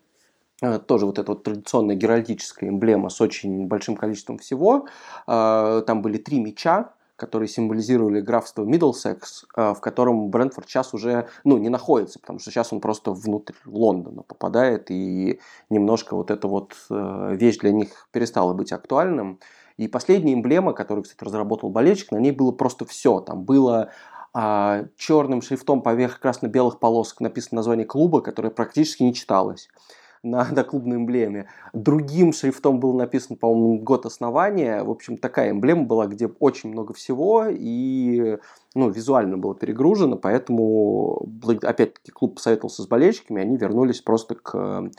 э, 0.62 0.80
тоже 0.80 1.06
вот 1.06 1.20
эта 1.20 1.32
вот 1.32 1.44
традиционная 1.44 1.96
геральдическая 1.96 2.70
эмблема 2.70 3.10
с 3.10 3.22
очень 3.22 3.68
большим 3.68 3.96
количеством 3.96 4.40
всего. 4.40 4.88
Э, 5.28 5.84
там 5.86 6.02
были 6.02 6.18
три 6.18 6.40
меча, 6.40 6.94
которые 7.16 7.48
символизировали 7.48 8.22
графство 8.22 8.64
Миддлсекс, 8.64 9.46
э, 9.56 9.74
в 9.76 9.80
котором 9.82 10.30
Брентфорд 10.30 10.68
сейчас 10.68 10.96
уже 10.96 11.28
ну, 11.44 11.60
не 11.60 11.70
находится, 11.70 12.20
потому 12.20 12.40
что 12.40 12.50
сейчас 12.50 12.74
он 12.74 12.82
просто 12.82 13.12
внутрь 13.12 13.54
Лондона 13.66 14.24
попадает, 14.24 14.90
и 14.90 15.40
немножко 15.70 16.16
вот 16.16 16.32
эта 16.32 16.48
вот 16.48 16.74
вещь 16.90 17.60
для 17.60 17.72
них 17.72 18.10
перестала 18.12 18.54
быть 18.54 18.72
актуальным. 18.72 19.40
И 19.78 19.88
последняя 19.88 20.34
эмблема, 20.34 20.74
которую, 20.74 21.04
кстати, 21.04 21.24
разработал 21.24 21.70
болельщик, 21.70 22.12
на 22.12 22.18
ней 22.18 22.32
было 22.32 22.52
просто 22.52 22.86
все. 22.86 23.20
Там 23.20 23.44
было 23.44 23.92
а, 24.34 24.86
черным 24.98 25.42
шрифтом 25.42 25.82
поверх 25.82 26.20
красно-белых 26.20 26.80
полосок 26.80 27.22
написано 27.22 27.58
название 27.58 27.86
клуба, 27.86 28.22
которое 28.22 28.50
практически 28.50 29.04
не 29.04 29.14
читалось 29.14 29.70
на, 30.26 30.46
на 30.52 30.64
клубной 30.64 30.98
эмблеме. 30.98 31.48
Другим 31.74 32.34
шрифтом 32.34 32.80
был 32.80 32.94
написан, 32.94 33.38
по-моему, 33.38 33.80
год 33.80 34.06
основания. 34.06 34.84
В 34.84 34.90
общем, 34.90 35.18
такая 35.18 35.52
эмблема 35.52 35.84
была, 35.84 36.08
где 36.08 36.28
очень 36.28 36.72
много 36.72 36.94
всего 36.94 37.46
и 37.48 38.38
ну, 38.74 38.90
визуально 38.90 39.38
было 39.38 39.56
перегружено, 39.56 40.18
поэтому, 40.18 41.30
опять-таки, 41.62 42.12
клуб 42.12 42.36
посоветовался 42.36 42.82
с 42.82 42.88
болельщиками, 42.88 43.42
они 43.42 43.56
вернулись 43.56 44.02
просто 44.02 44.36
к 44.36 44.90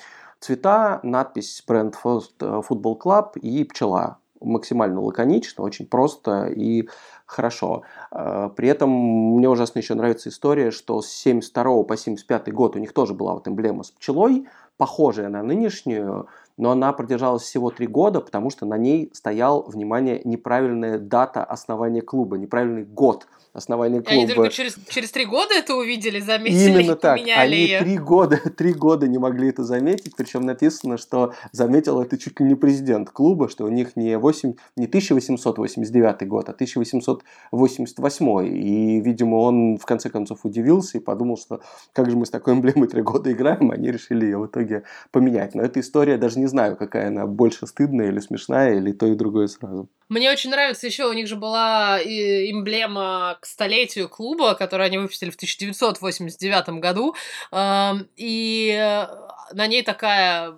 цвета, 0.40 1.00
надпись 1.02 1.62
бренд 1.66 1.98
Football 2.02 2.98
Club 2.98 3.38
и 3.38 3.64
пчела 3.64 4.18
максимально 4.46 5.00
лаконично, 5.00 5.64
очень 5.64 5.86
просто 5.86 6.46
и 6.46 6.88
хорошо. 7.26 7.82
А, 8.10 8.48
при 8.50 8.68
этом 8.68 8.90
мне 8.90 9.48
ужасно 9.48 9.80
еще 9.80 9.94
нравится 9.94 10.28
история, 10.28 10.70
что 10.70 11.02
с 11.02 11.08
72 11.08 11.82
по 11.82 11.96
75 11.96 12.52
год 12.52 12.76
у 12.76 12.78
них 12.78 12.92
тоже 12.92 13.14
была 13.14 13.34
вот 13.34 13.48
эмблема 13.48 13.82
с 13.82 13.90
пчелой, 13.90 14.46
похожая 14.76 15.28
на 15.28 15.42
нынешнюю, 15.42 16.28
но 16.56 16.70
она 16.70 16.92
продержалась 16.92 17.42
всего 17.42 17.70
три 17.70 17.86
года, 17.86 18.20
потому 18.20 18.50
что 18.50 18.66
на 18.66 18.78
ней 18.78 19.10
стоял, 19.12 19.62
внимание, 19.62 20.20
неправильная 20.24 20.98
дата 20.98 21.44
основания 21.44 22.02
клуба, 22.02 22.38
неправильный 22.38 22.84
год 22.84 23.26
основания 23.56 24.00
клуба. 24.00 24.12
Они 24.12 24.26
только 24.26 24.50
через, 24.50 24.76
через 24.88 25.10
три 25.10 25.24
года 25.24 25.54
это 25.54 25.74
увидели, 25.74 26.20
заметили 26.20 26.70
Именно 26.70 26.96
так. 26.96 27.18
Они 27.36 27.56
ее. 27.56 27.80
три 27.80 27.98
года, 27.98 28.36
три 28.56 28.72
года 28.72 29.08
не 29.08 29.18
могли 29.18 29.48
это 29.48 29.64
заметить, 29.64 30.14
причем 30.16 30.42
написано, 30.42 30.98
что 30.98 31.32
заметил 31.52 32.00
это 32.00 32.18
чуть 32.18 32.38
ли 32.40 32.46
не 32.46 32.54
президент 32.54 33.10
клуба, 33.10 33.48
что 33.48 33.64
у 33.64 33.68
них 33.68 33.96
не, 33.96 34.18
8, 34.18 34.54
не 34.76 34.86
1889 34.86 36.28
год, 36.28 36.48
а 36.48 36.52
1888. 36.52 38.46
И, 38.46 39.00
видимо, 39.00 39.36
он 39.36 39.78
в 39.78 39.86
конце 39.86 40.10
концов 40.10 40.44
удивился 40.44 40.98
и 40.98 41.00
подумал, 41.00 41.36
что 41.38 41.60
как 41.92 42.10
же 42.10 42.16
мы 42.16 42.26
с 42.26 42.30
такой 42.30 42.54
эмблемой 42.54 42.88
три 42.88 43.02
года 43.02 43.32
играем, 43.32 43.70
они 43.70 43.90
решили 43.90 44.24
ее 44.24 44.38
в 44.38 44.46
итоге 44.46 44.82
поменять. 45.10 45.54
Но 45.54 45.62
эта 45.62 45.80
история, 45.80 46.18
даже 46.18 46.38
не 46.38 46.46
знаю, 46.46 46.76
какая 46.76 47.08
она, 47.08 47.26
больше 47.26 47.66
стыдная 47.66 48.08
или 48.08 48.20
смешная, 48.20 48.76
или 48.76 48.92
то 48.92 49.06
и 49.06 49.14
другое 49.14 49.46
сразу. 49.48 49.88
Мне 50.08 50.30
очень 50.30 50.50
нравится 50.50 50.86
еще, 50.86 51.06
у 51.06 51.12
них 51.12 51.26
же 51.26 51.36
была 51.36 52.00
эмблема 52.00 53.38
к 53.40 53.46
столетию 53.46 54.08
клуба, 54.08 54.54
которую 54.54 54.86
они 54.86 54.98
выпустили 54.98 55.30
в 55.30 55.34
1989 55.34 56.68
году, 56.80 57.16
и 58.16 58.78
э, 58.78 59.06
на 59.52 59.66
ней 59.66 59.82
такая 59.82 60.56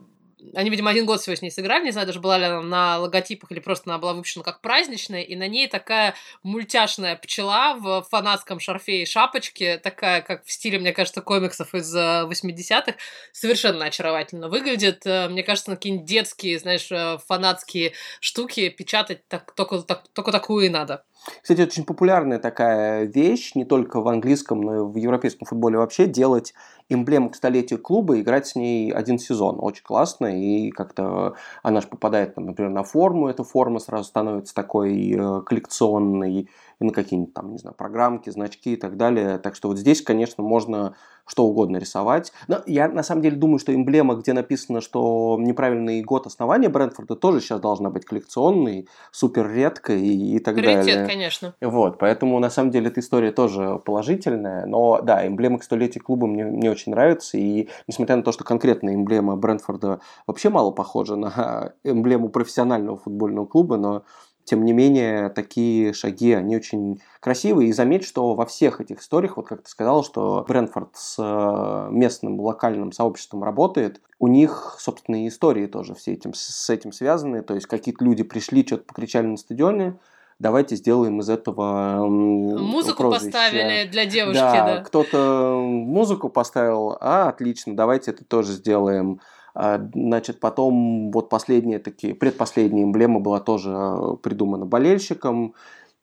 они, 0.54 0.70
видимо, 0.70 0.90
один 0.90 1.06
год 1.06 1.20
всего 1.20 1.34
с 1.34 1.42
ней 1.42 1.50
сыграли, 1.50 1.84
не 1.84 1.90
знаю, 1.90 2.06
даже 2.06 2.20
была 2.20 2.38
ли 2.38 2.44
она 2.44 2.62
на 2.62 2.98
логотипах 2.98 3.50
или 3.50 3.60
просто 3.60 3.90
она 3.90 3.98
была 3.98 4.12
выпущена 4.12 4.44
как 4.44 4.60
праздничная, 4.60 5.22
и 5.22 5.36
на 5.36 5.48
ней 5.48 5.68
такая 5.68 6.14
мультяшная 6.42 7.16
пчела 7.16 7.74
в 7.74 8.06
фанатском 8.10 8.60
шарфе 8.60 9.02
и 9.02 9.06
шапочке, 9.06 9.78
такая, 9.78 10.22
как 10.22 10.44
в 10.44 10.52
стиле, 10.52 10.78
мне 10.78 10.92
кажется, 10.92 11.22
комиксов 11.22 11.74
из 11.74 11.94
80-х, 11.94 12.94
совершенно 13.32 13.86
очаровательно 13.86 14.48
выглядит. 14.48 15.04
Э, 15.06 15.28
мне 15.28 15.42
кажется, 15.42 15.70
на 15.70 15.76
какие-нибудь 15.76 16.06
детские, 16.06 16.58
знаешь, 16.58 16.90
э, 16.90 17.18
фанатские 17.26 17.92
штуки 18.20 18.68
печатать 18.68 19.26
так, 19.28 19.52
только, 19.54 19.78
так, 19.82 20.04
только 20.12 20.32
такую 20.32 20.66
и 20.66 20.68
надо. 20.68 21.04
Кстати, 21.42 21.62
очень 21.62 21.84
популярная 21.84 22.38
такая 22.38 23.04
вещь, 23.04 23.54
не 23.54 23.64
только 23.64 24.00
в 24.00 24.08
английском, 24.08 24.60
но 24.60 24.76
и 24.76 24.80
в 24.80 24.96
европейском 24.96 25.46
футболе 25.46 25.78
вообще, 25.78 26.06
делать 26.06 26.54
эмблему 26.88 27.30
к 27.30 27.36
столетию 27.36 27.80
клуба, 27.80 28.20
играть 28.20 28.46
с 28.46 28.54
ней 28.54 28.90
один 28.90 29.18
сезон. 29.18 29.56
Очень 29.60 29.84
классно, 29.84 30.26
и 30.26 30.70
как-то 30.70 31.34
она 31.62 31.80
же 31.80 31.88
попадает, 31.88 32.36
например, 32.36 32.70
на 32.70 32.82
форму, 32.82 33.28
эта 33.28 33.44
форма 33.44 33.78
сразу 33.78 34.04
становится 34.04 34.54
такой 34.54 35.12
э, 35.12 35.42
коллекционной, 35.42 36.48
на 36.80 36.92
какие-нибудь 36.92 37.34
там, 37.34 37.52
не 37.52 37.58
знаю, 37.58 37.74
программки, 37.76 38.30
значки 38.30 38.74
и 38.74 38.76
так 38.76 38.96
далее. 38.96 39.38
Так 39.38 39.54
что 39.54 39.68
вот 39.68 39.78
здесь, 39.78 40.02
конечно, 40.02 40.42
можно 40.42 40.94
что 41.28 41.44
угодно 41.44 41.76
рисовать. 41.76 42.32
Но 42.48 42.62
я 42.66 42.88
на 42.88 43.02
самом 43.02 43.22
деле 43.22 43.36
думаю, 43.36 43.58
что 43.58 43.74
эмблема, 43.74 44.14
где 44.14 44.32
написано, 44.32 44.80
что 44.80 45.36
неправильный 45.38 46.02
год 46.02 46.26
основания 46.26 46.68
Брентфорда, 46.68 47.16
тоже 47.16 47.40
сейчас 47.40 47.60
должна 47.60 47.90
быть 47.90 48.04
коллекционной, 48.04 48.88
супер 49.12 49.52
редкой 49.52 50.00
и, 50.00 50.36
и 50.36 50.38
так 50.38 50.56
Раритет, 50.56 50.86
далее. 50.86 51.06
конечно. 51.06 51.54
Вот, 51.60 51.98
поэтому 51.98 52.38
на 52.38 52.50
самом 52.50 52.70
деле 52.70 52.88
эта 52.88 53.00
история 53.00 53.30
тоже 53.30 53.78
положительная, 53.84 54.66
но 54.66 55.00
да, 55.02 55.26
эмблема 55.26 55.58
к 55.58 55.64
столетию 55.64 56.02
клуба 56.02 56.26
мне, 56.26 56.44
мне 56.44 56.70
очень 56.70 56.92
нравится, 56.92 57.36
и 57.36 57.68
несмотря 57.86 58.16
на 58.16 58.22
то, 58.22 58.32
что 58.32 58.44
конкретная 58.44 58.94
эмблема 58.94 59.36
Брентфорда 59.36 60.00
вообще 60.26 60.48
мало 60.48 60.70
похожа 60.70 61.16
на 61.16 61.74
эмблему 61.84 62.30
профессионального 62.30 62.96
футбольного 62.96 63.44
клуба, 63.44 63.76
но 63.76 64.02
тем 64.48 64.64
не 64.64 64.72
менее, 64.72 65.28
такие 65.28 65.92
шаги, 65.92 66.32
они 66.32 66.56
очень 66.56 67.00
красивые. 67.20 67.68
И 67.68 67.72
заметь, 67.72 68.04
что 68.04 68.34
во 68.34 68.46
всех 68.46 68.80
этих 68.80 69.00
историях, 69.00 69.36
вот 69.36 69.46
как 69.46 69.62
ты 69.62 69.70
сказал, 69.70 70.02
что 70.02 70.44
Брэнфорд 70.48 70.90
с 70.94 71.16
э, 71.18 71.92
местным 71.92 72.40
локальным 72.40 72.92
сообществом 72.92 73.44
работает, 73.44 74.00
у 74.18 74.26
них 74.26 74.76
собственные 74.78 75.28
истории 75.28 75.66
тоже 75.66 75.94
все 75.94 76.12
этим, 76.14 76.32
с 76.34 76.70
этим 76.70 76.92
связаны. 76.92 77.42
То 77.42 77.54
есть 77.54 77.66
какие-то 77.66 78.04
люди 78.04 78.22
пришли, 78.22 78.66
что-то 78.66 78.84
покричали 78.84 79.26
на 79.26 79.36
стадионе, 79.36 79.98
давайте 80.38 80.76
сделаем 80.76 81.20
из 81.20 81.28
этого 81.28 82.06
Музыку 82.06 83.02
прозвище. 83.02 83.32
поставили 83.32 83.88
для 83.88 84.06
девушки, 84.06 84.40
да. 84.40 84.76
да. 84.76 84.82
кто-то 84.82 85.60
музыку 85.62 86.28
поставил, 86.30 86.96
а, 87.00 87.28
отлично, 87.28 87.76
давайте 87.76 88.12
это 88.12 88.24
тоже 88.24 88.52
сделаем. 88.52 89.20
А, 89.60 89.80
значит, 89.92 90.38
потом 90.38 91.10
вот 91.10 91.28
последняя 91.28 91.80
такие, 91.80 92.14
предпоследняя 92.14 92.84
эмблема 92.84 93.18
была 93.18 93.40
тоже 93.40 93.72
э, 93.72 94.16
придумана 94.22 94.66
болельщиком. 94.66 95.54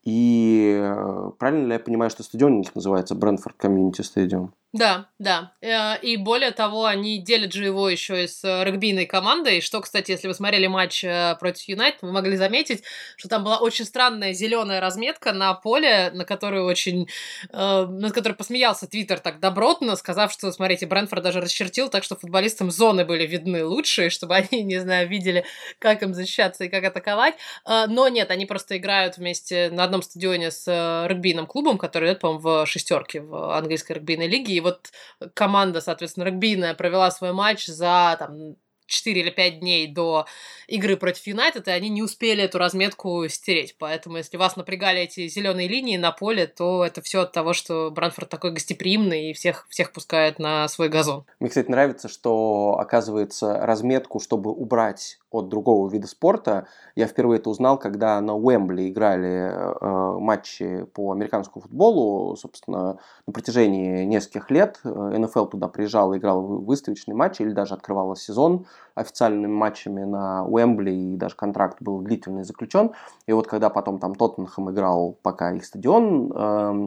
И 0.03 0.77
э, 0.77 1.31
правильно 1.39 1.67
ли 1.67 1.73
я 1.73 1.79
понимаю, 1.79 2.09
что 2.09 2.23
стадион 2.23 2.55
у 2.55 2.57
них 2.57 2.75
называется 2.75 3.15
Brentford 3.15 3.55
Community 3.55 4.01
Stadium? 4.01 4.53
Да, 4.75 5.07
да. 5.19 5.53
Э, 5.61 5.97
и 6.01 6.17
более 6.17 6.51
того, 6.51 6.83
они 6.83 7.19
делят 7.19 7.53
же 7.53 7.63
его 7.63 7.87
еще 7.87 8.25
и 8.25 8.27
с 8.27 8.43
э, 8.43 8.65
регбийной 8.65 9.05
командой, 9.05 9.61
что, 9.61 9.79
кстати, 9.79 10.11
если 10.11 10.27
вы 10.27 10.33
смотрели 10.33 10.67
матч 10.67 11.01
э, 11.01 11.37
против 11.39 11.69
Юнайтед, 11.69 12.01
вы 12.01 12.11
могли 12.11 12.35
заметить, 12.35 12.83
что 13.15 13.29
там 13.29 13.45
была 13.45 13.59
очень 13.59 13.85
странная 13.85 14.33
зеленая 14.33 14.81
разметка 14.81 15.31
на 15.31 15.53
поле, 15.53 16.11
на 16.13 16.25
которую 16.25 16.65
очень, 16.65 17.07
над 17.53 18.11
которой 18.13 18.33
посмеялся 18.33 18.85
Твиттер 18.85 19.19
так 19.19 19.39
добротно, 19.39 19.95
сказав, 19.95 20.33
что, 20.33 20.51
смотрите, 20.51 20.85
Брентфорд 20.87 21.23
даже 21.23 21.39
расчертил 21.39 21.87
так, 21.87 22.03
что 22.03 22.17
футболистам 22.17 22.69
зоны 22.69 23.05
были 23.05 23.25
видны 23.25 23.63
лучшие, 23.63 24.09
чтобы 24.15 24.35
они, 24.35 24.61
не 24.63 24.79
знаю, 24.79 25.07
видели, 25.07 25.45
как 25.79 26.03
им 26.03 26.13
защищаться 26.13 26.65
и 26.65 26.69
как 26.69 26.83
атаковать. 26.83 27.35
Но 27.65 28.09
нет, 28.09 28.29
они 28.29 28.45
просто 28.45 28.75
играют 28.77 29.15
вместе 29.17 29.69
на 29.71 29.85
одном 29.85 30.01
стадионе 30.01 30.51
с 30.51 30.67
регбийным 31.07 31.47
клубом, 31.47 31.77
который 31.77 32.09
идет, 32.09 32.19
по-моему, 32.19 32.41
в 32.41 32.65
шестерке 32.65 33.21
в 33.21 33.55
английской 33.55 33.93
регбийной 33.93 34.27
лиге, 34.27 34.53
и 34.53 34.64
вот 34.65 34.91
команда, 35.33 35.81
соответственно, 35.81 36.25
регбийная 36.25 36.73
провела 36.73 37.11
свой 37.11 37.31
матч 37.31 37.67
за 37.67 38.15
там 38.19 38.57
4 38.87 39.21
или 39.21 39.29
5 39.29 39.59
дней 39.59 39.87
до 39.87 40.25
игры 40.67 40.97
против 40.97 41.27
Юнайтед, 41.27 41.67
и 41.67 41.71
они 41.71 41.89
не 41.89 42.03
успели 42.03 42.43
эту 42.43 42.57
разметку 42.57 43.27
стереть. 43.29 43.75
Поэтому, 43.79 44.17
если 44.17 44.37
вас 44.37 44.55
напрягали 44.55 45.01
эти 45.01 45.27
зеленые 45.27 45.67
линии 45.67 45.97
на 45.97 46.11
поле, 46.11 46.47
то 46.47 46.85
это 46.85 47.01
все 47.01 47.21
от 47.21 47.31
того, 47.31 47.53
что 47.53 47.91
Бранфорд 47.91 48.29
такой 48.29 48.51
гостеприимный 48.51 49.31
и 49.31 49.33
всех, 49.33 49.67
всех 49.69 49.91
пускает 49.91 50.39
на 50.39 50.67
свой 50.67 50.89
газон. 50.89 51.25
Мне, 51.39 51.49
кстати, 51.49 51.69
нравится, 51.69 52.07
что, 52.07 52.77
оказывается, 52.79 53.65
разметку, 53.65 54.19
чтобы 54.19 54.51
убрать 54.51 55.19
от 55.31 55.49
другого 55.49 55.89
вида 55.89 56.07
спорта, 56.07 56.67
я 56.95 57.07
впервые 57.07 57.39
это 57.39 57.49
узнал, 57.49 57.77
когда 57.77 58.19
на 58.21 58.35
Уэмбли 58.35 58.89
играли 58.89 59.51
э, 59.51 60.19
матчи 60.19 60.85
по 60.93 61.11
американскому 61.11 61.61
футболу, 61.61 62.35
собственно, 62.37 62.99
на 63.27 63.33
протяжении 63.33 64.05
нескольких 64.05 64.49
лет. 64.49 64.79
НФЛ 64.83 65.45
туда 65.45 65.67
приезжал 65.67 66.15
играл 66.15 66.41
выставочные 66.41 67.15
матчи 67.15 67.41
или 67.41 67.51
даже 67.51 67.73
открывал 67.73 68.15
сезон 68.15 68.65
официальными 68.95 69.51
матчами 69.51 70.03
на 70.03 70.45
Уэмбли, 70.45 70.91
и 70.91 71.17
даже 71.17 71.35
контракт 71.35 71.77
был 71.81 71.99
длительный 71.99 72.43
заключен. 72.43 72.91
И 73.27 73.33
вот 73.33 73.47
когда 73.47 73.69
потом 73.69 73.99
там 73.99 74.15
Тоттенхэм 74.15 74.71
играл, 74.71 75.17
пока 75.21 75.51
их 75.51 75.65
стадион 75.65 76.31
э, 76.35 76.85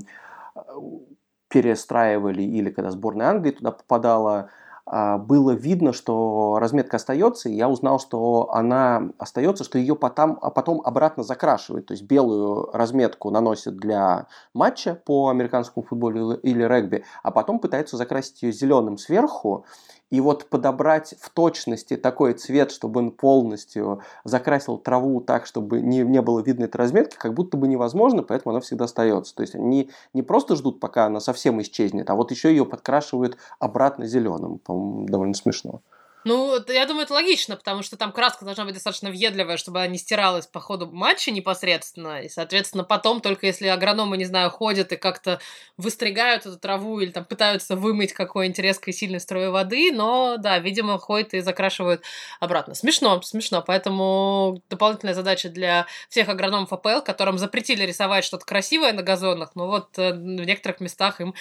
перестраивали, 1.48 2.42
или 2.42 2.70
когда 2.70 2.90
сборная 2.90 3.28
Англии 3.28 3.52
туда 3.52 3.72
попадала, 3.72 4.50
а, 4.90 5.18
было 5.18 5.50
видно, 5.50 5.92
что 5.92 6.58
разметка 6.58 6.96
остается, 6.96 7.50
и 7.50 7.54
я 7.54 7.68
узнал, 7.68 7.98
что 8.00 8.50
она 8.52 9.10
остается, 9.18 9.62
что 9.62 9.78
ее 9.78 9.94
потом, 9.94 10.38
а 10.40 10.50
потом 10.50 10.80
обратно 10.82 11.22
закрашивают. 11.22 11.86
То 11.86 11.92
есть 11.92 12.04
белую 12.04 12.70
разметку 12.72 13.30
наносят 13.30 13.76
для 13.76 14.28
матча 14.54 14.94
по 14.94 15.28
американскому 15.28 15.84
футболу 15.84 16.34
или 16.34 16.62
регби, 16.62 17.04
а 17.22 17.30
потом 17.30 17.58
пытаются 17.58 17.98
закрасить 17.98 18.42
ее 18.42 18.52
зеленым 18.52 18.96
сверху. 18.96 19.66
И 20.10 20.20
вот 20.20 20.46
подобрать 20.46 21.14
в 21.20 21.28
точности 21.30 21.96
такой 21.96 22.32
цвет, 22.32 22.70
чтобы 22.70 23.00
он 23.00 23.10
полностью 23.10 24.02
закрасил 24.24 24.78
траву 24.78 25.20
так, 25.20 25.44
чтобы 25.44 25.82
не, 25.82 25.98
не 25.98 26.22
было 26.22 26.40
видно 26.40 26.64
этой 26.64 26.78
разметки, 26.78 27.16
как 27.16 27.34
будто 27.34 27.56
бы 27.56 27.68
невозможно, 27.68 28.22
поэтому 28.22 28.52
она 28.52 28.60
всегда 28.60 28.86
остается. 28.86 29.34
То 29.34 29.42
есть 29.42 29.54
они 29.54 29.90
не 30.14 30.22
просто 30.22 30.56
ждут, 30.56 30.80
пока 30.80 31.06
она 31.06 31.20
совсем 31.20 31.60
исчезнет, 31.60 32.08
а 32.08 32.14
вот 32.14 32.30
еще 32.30 32.50
ее 32.50 32.64
подкрашивают 32.64 33.36
обратно 33.58 34.06
зеленым. 34.06 34.58
По-моему, 34.58 35.06
довольно 35.06 35.34
смешно. 35.34 35.82
Ну, 36.24 36.58
я 36.68 36.84
думаю, 36.86 37.04
это 37.04 37.14
логично, 37.14 37.56
потому 37.56 37.82
что 37.82 37.96
там 37.96 38.12
краска 38.12 38.44
должна 38.44 38.64
быть 38.64 38.74
достаточно 38.74 39.10
въедливая, 39.10 39.56
чтобы 39.56 39.78
она 39.78 39.86
не 39.86 39.98
стиралась 39.98 40.46
по 40.46 40.60
ходу 40.60 40.86
матча 40.86 41.30
непосредственно. 41.30 42.22
И, 42.22 42.28
соответственно, 42.28 42.84
потом, 42.84 43.20
только 43.20 43.46
если 43.46 43.68
агрономы, 43.68 44.16
не 44.16 44.24
знаю, 44.24 44.50
ходят 44.50 44.92
и 44.92 44.96
как-то 44.96 45.40
выстригают 45.76 46.44
эту 46.44 46.58
траву 46.58 46.98
или 47.00 47.10
там 47.12 47.24
пытаются 47.24 47.76
вымыть 47.76 48.12
какой-нибудь 48.12 48.58
резкой 48.58 48.92
сильной 48.92 49.20
строй 49.20 49.50
воды, 49.50 49.92
но, 49.92 50.36
да, 50.38 50.58
видимо, 50.58 50.98
ходят 50.98 51.34
и 51.34 51.40
закрашивают 51.40 52.02
обратно. 52.40 52.74
Смешно, 52.74 53.22
смешно. 53.22 53.62
Поэтому 53.62 54.60
дополнительная 54.68 55.14
задача 55.14 55.48
для 55.48 55.86
всех 56.08 56.28
агрономов 56.28 56.72
АПЛ, 56.72 57.00
которым 57.00 57.38
запретили 57.38 57.84
рисовать 57.84 58.24
что-то 58.24 58.44
красивое 58.44 58.92
на 58.92 59.02
газонах, 59.02 59.52
но 59.54 59.68
вот 59.68 59.96
э, 59.98 60.12
в 60.12 60.16
некоторых 60.16 60.80
местах 60.80 61.20
им 61.20 61.34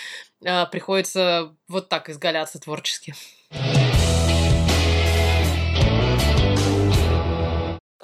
э, 0.43 0.65
приходится 0.67 1.55
вот 1.67 1.89
так 1.89 2.09
изгаляться 2.09 2.59
творчески. 2.59 3.15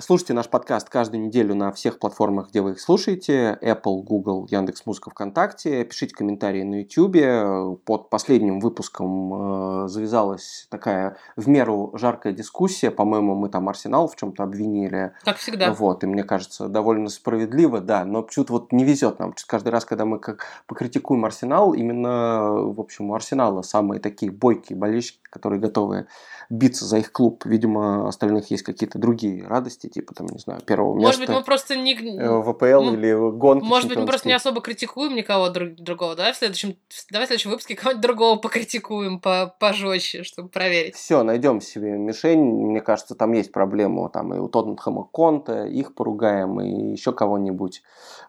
Слушайте 0.06 0.34
наш 0.34 0.50
подкаст 0.50 0.90
каждую 0.90 1.24
неделю 1.24 1.56
на 1.56 1.72
всех 1.72 1.98
платформах, 1.98 2.50
где 2.50 2.60
вы 2.60 2.72
их 2.72 2.82
слушаете. 2.82 3.58
Apple, 3.62 4.04
Google, 4.04 4.46
Яндекс 4.52 4.86
Музыка, 4.86 5.12
ВКонтакте. 5.12 5.86
Пишите 5.86 6.14
комментарии 6.14 6.64
на 6.64 6.82
YouTube. 6.82 7.80
Под 7.86 8.10
последним 8.10 8.60
выпуском 8.60 9.86
э, 9.86 9.88
завязалась 9.88 10.68
такая 10.70 11.16
в 11.38 11.48
меру 11.48 11.94
жаркая 11.94 12.34
дискуссия. 12.34 12.92
По-моему, 12.92 13.34
мы 13.36 13.48
там 13.48 13.70
Арсенал 13.70 14.10
в 14.10 14.18
чем-то 14.18 14.44
обвинили. 14.44 15.14
Как 15.24 15.38
всегда. 15.38 15.72
Вот, 15.72 16.04
и 16.04 16.08
мне 16.08 16.26
кажется, 16.26 16.68
довольно 16.68 17.08
справедливо, 17.08 17.80
да. 17.80 18.04
Но 18.04 18.24
почему-то 18.24 18.52
вот 18.52 18.74
не 18.74 18.84
везет 18.84 19.20
нам. 19.20 19.34
Каждый 19.48 19.70
раз, 19.70 19.86
когда 19.86 20.04
мы 20.04 20.20
как 20.20 20.44
покритикуем 20.68 21.24
Арсенал, 21.24 21.74
именно, 21.74 22.52
в 22.52 22.82
общем, 22.82 23.10
у 23.10 23.16
Арсенала 23.16 23.62
самые 23.62 24.02
такие 24.02 24.34
бойкие 24.34 24.78
болельщики, 24.78 25.22
которые 25.30 25.62
готовы 25.62 26.08
биться 26.50 26.84
за 26.84 26.98
их 26.98 27.14
клуб. 27.14 27.46
Видимо, 27.46 28.10
остальных 28.10 28.52
есть 28.52 28.64
какие-то 28.64 29.00
другие 29.00 29.48
радости, 29.48 29.93
типа, 29.94 30.14
там, 30.16 30.28
не 30.28 30.40
знаю, 30.40 30.62
первого 30.62 30.96
места. 30.96 31.08
Может 31.08 31.22
быть, 31.22 31.30
мы 31.30 31.44
просто 31.44 31.76
не... 31.76 31.94
Э, 31.94 32.40
в 32.40 32.50
АПЛ 32.50 32.94
или 32.94 33.32
гонки. 33.38 33.64
Может 33.64 33.90
быть, 33.90 33.98
мы 33.98 34.06
просто 34.06 34.28
не 34.28 34.34
особо 34.34 34.62
критикуем 34.62 35.16
никого 35.16 35.50
друг, 35.50 35.76
другого, 35.76 36.16
да? 36.16 36.34
В 36.34 36.36
следующем... 36.36 36.78
Давай 37.12 37.26
в 37.26 37.28
следующем 37.28 37.52
выпуске 37.52 37.76
кого-нибудь 37.76 38.02
другого 38.02 38.40
покритикуем 38.40 39.20
по 39.20 39.56
пожестче, 39.60 40.24
чтобы 40.24 40.50
проверить. 40.50 40.96
Все, 40.96 41.24
найдем 41.24 41.62
себе 41.62 41.92
мишень. 41.92 42.42
Мне 42.42 42.82
кажется, 42.82 43.16
там 43.16 43.34
есть 43.34 43.52
проблема. 43.52 44.10
Там 44.10 44.34
и 44.34 44.40
у 44.40 44.48
Тоттенхэма 44.48 45.04
Конта, 45.12 45.66
их 45.66 45.94
поругаем, 45.94 46.60
и 46.60 46.92
еще 46.92 47.14
кого-нибудь. 47.14 47.84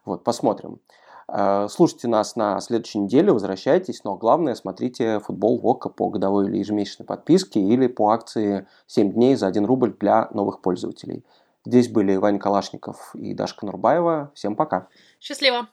Вот, 0.05 0.23
посмотрим. 0.23 0.81
Э, 1.29 1.67
слушайте 1.71 2.09
нас 2.09 2.37
на 2.37 2.61
следующей 2.61 2.99
неделе, 2.99 3.33
возвращайтесь, 3.33 4.05
но 4.05 4.17
главное 4.17 4.55
смотрите 4.55 5.21
футбол 5.21 5.59
ВОКа 5.59 5.89
по 5.89 6.09
годовой 6.11 6.47
или 6.47 6.59
ежемесячной 6.59 7.07
подписке 7.07 7.61
или 7.61 7.87
по 7.87 8.11
акции 8.11 8.67
7 8.87 9.13
дней 9.13 9.37
за 9.37 9.47
1 9.47 9.65
рубль 9.65 9.95
для 9.99 10.29
новых 10.33 10.61
пользователей. 10.61 11.25
Здесь 11.67 11.89
были 11.89 12.17
Ваня 12.17 12.39
Калашников 12.39 13.15
и 13.15 13.35
Дашка 13.35 13.65
Нурбаева. 13.65 14.33
Всем 14.35 14.55
пока. 14.55 14.89
Счастливо. 15.21 15.69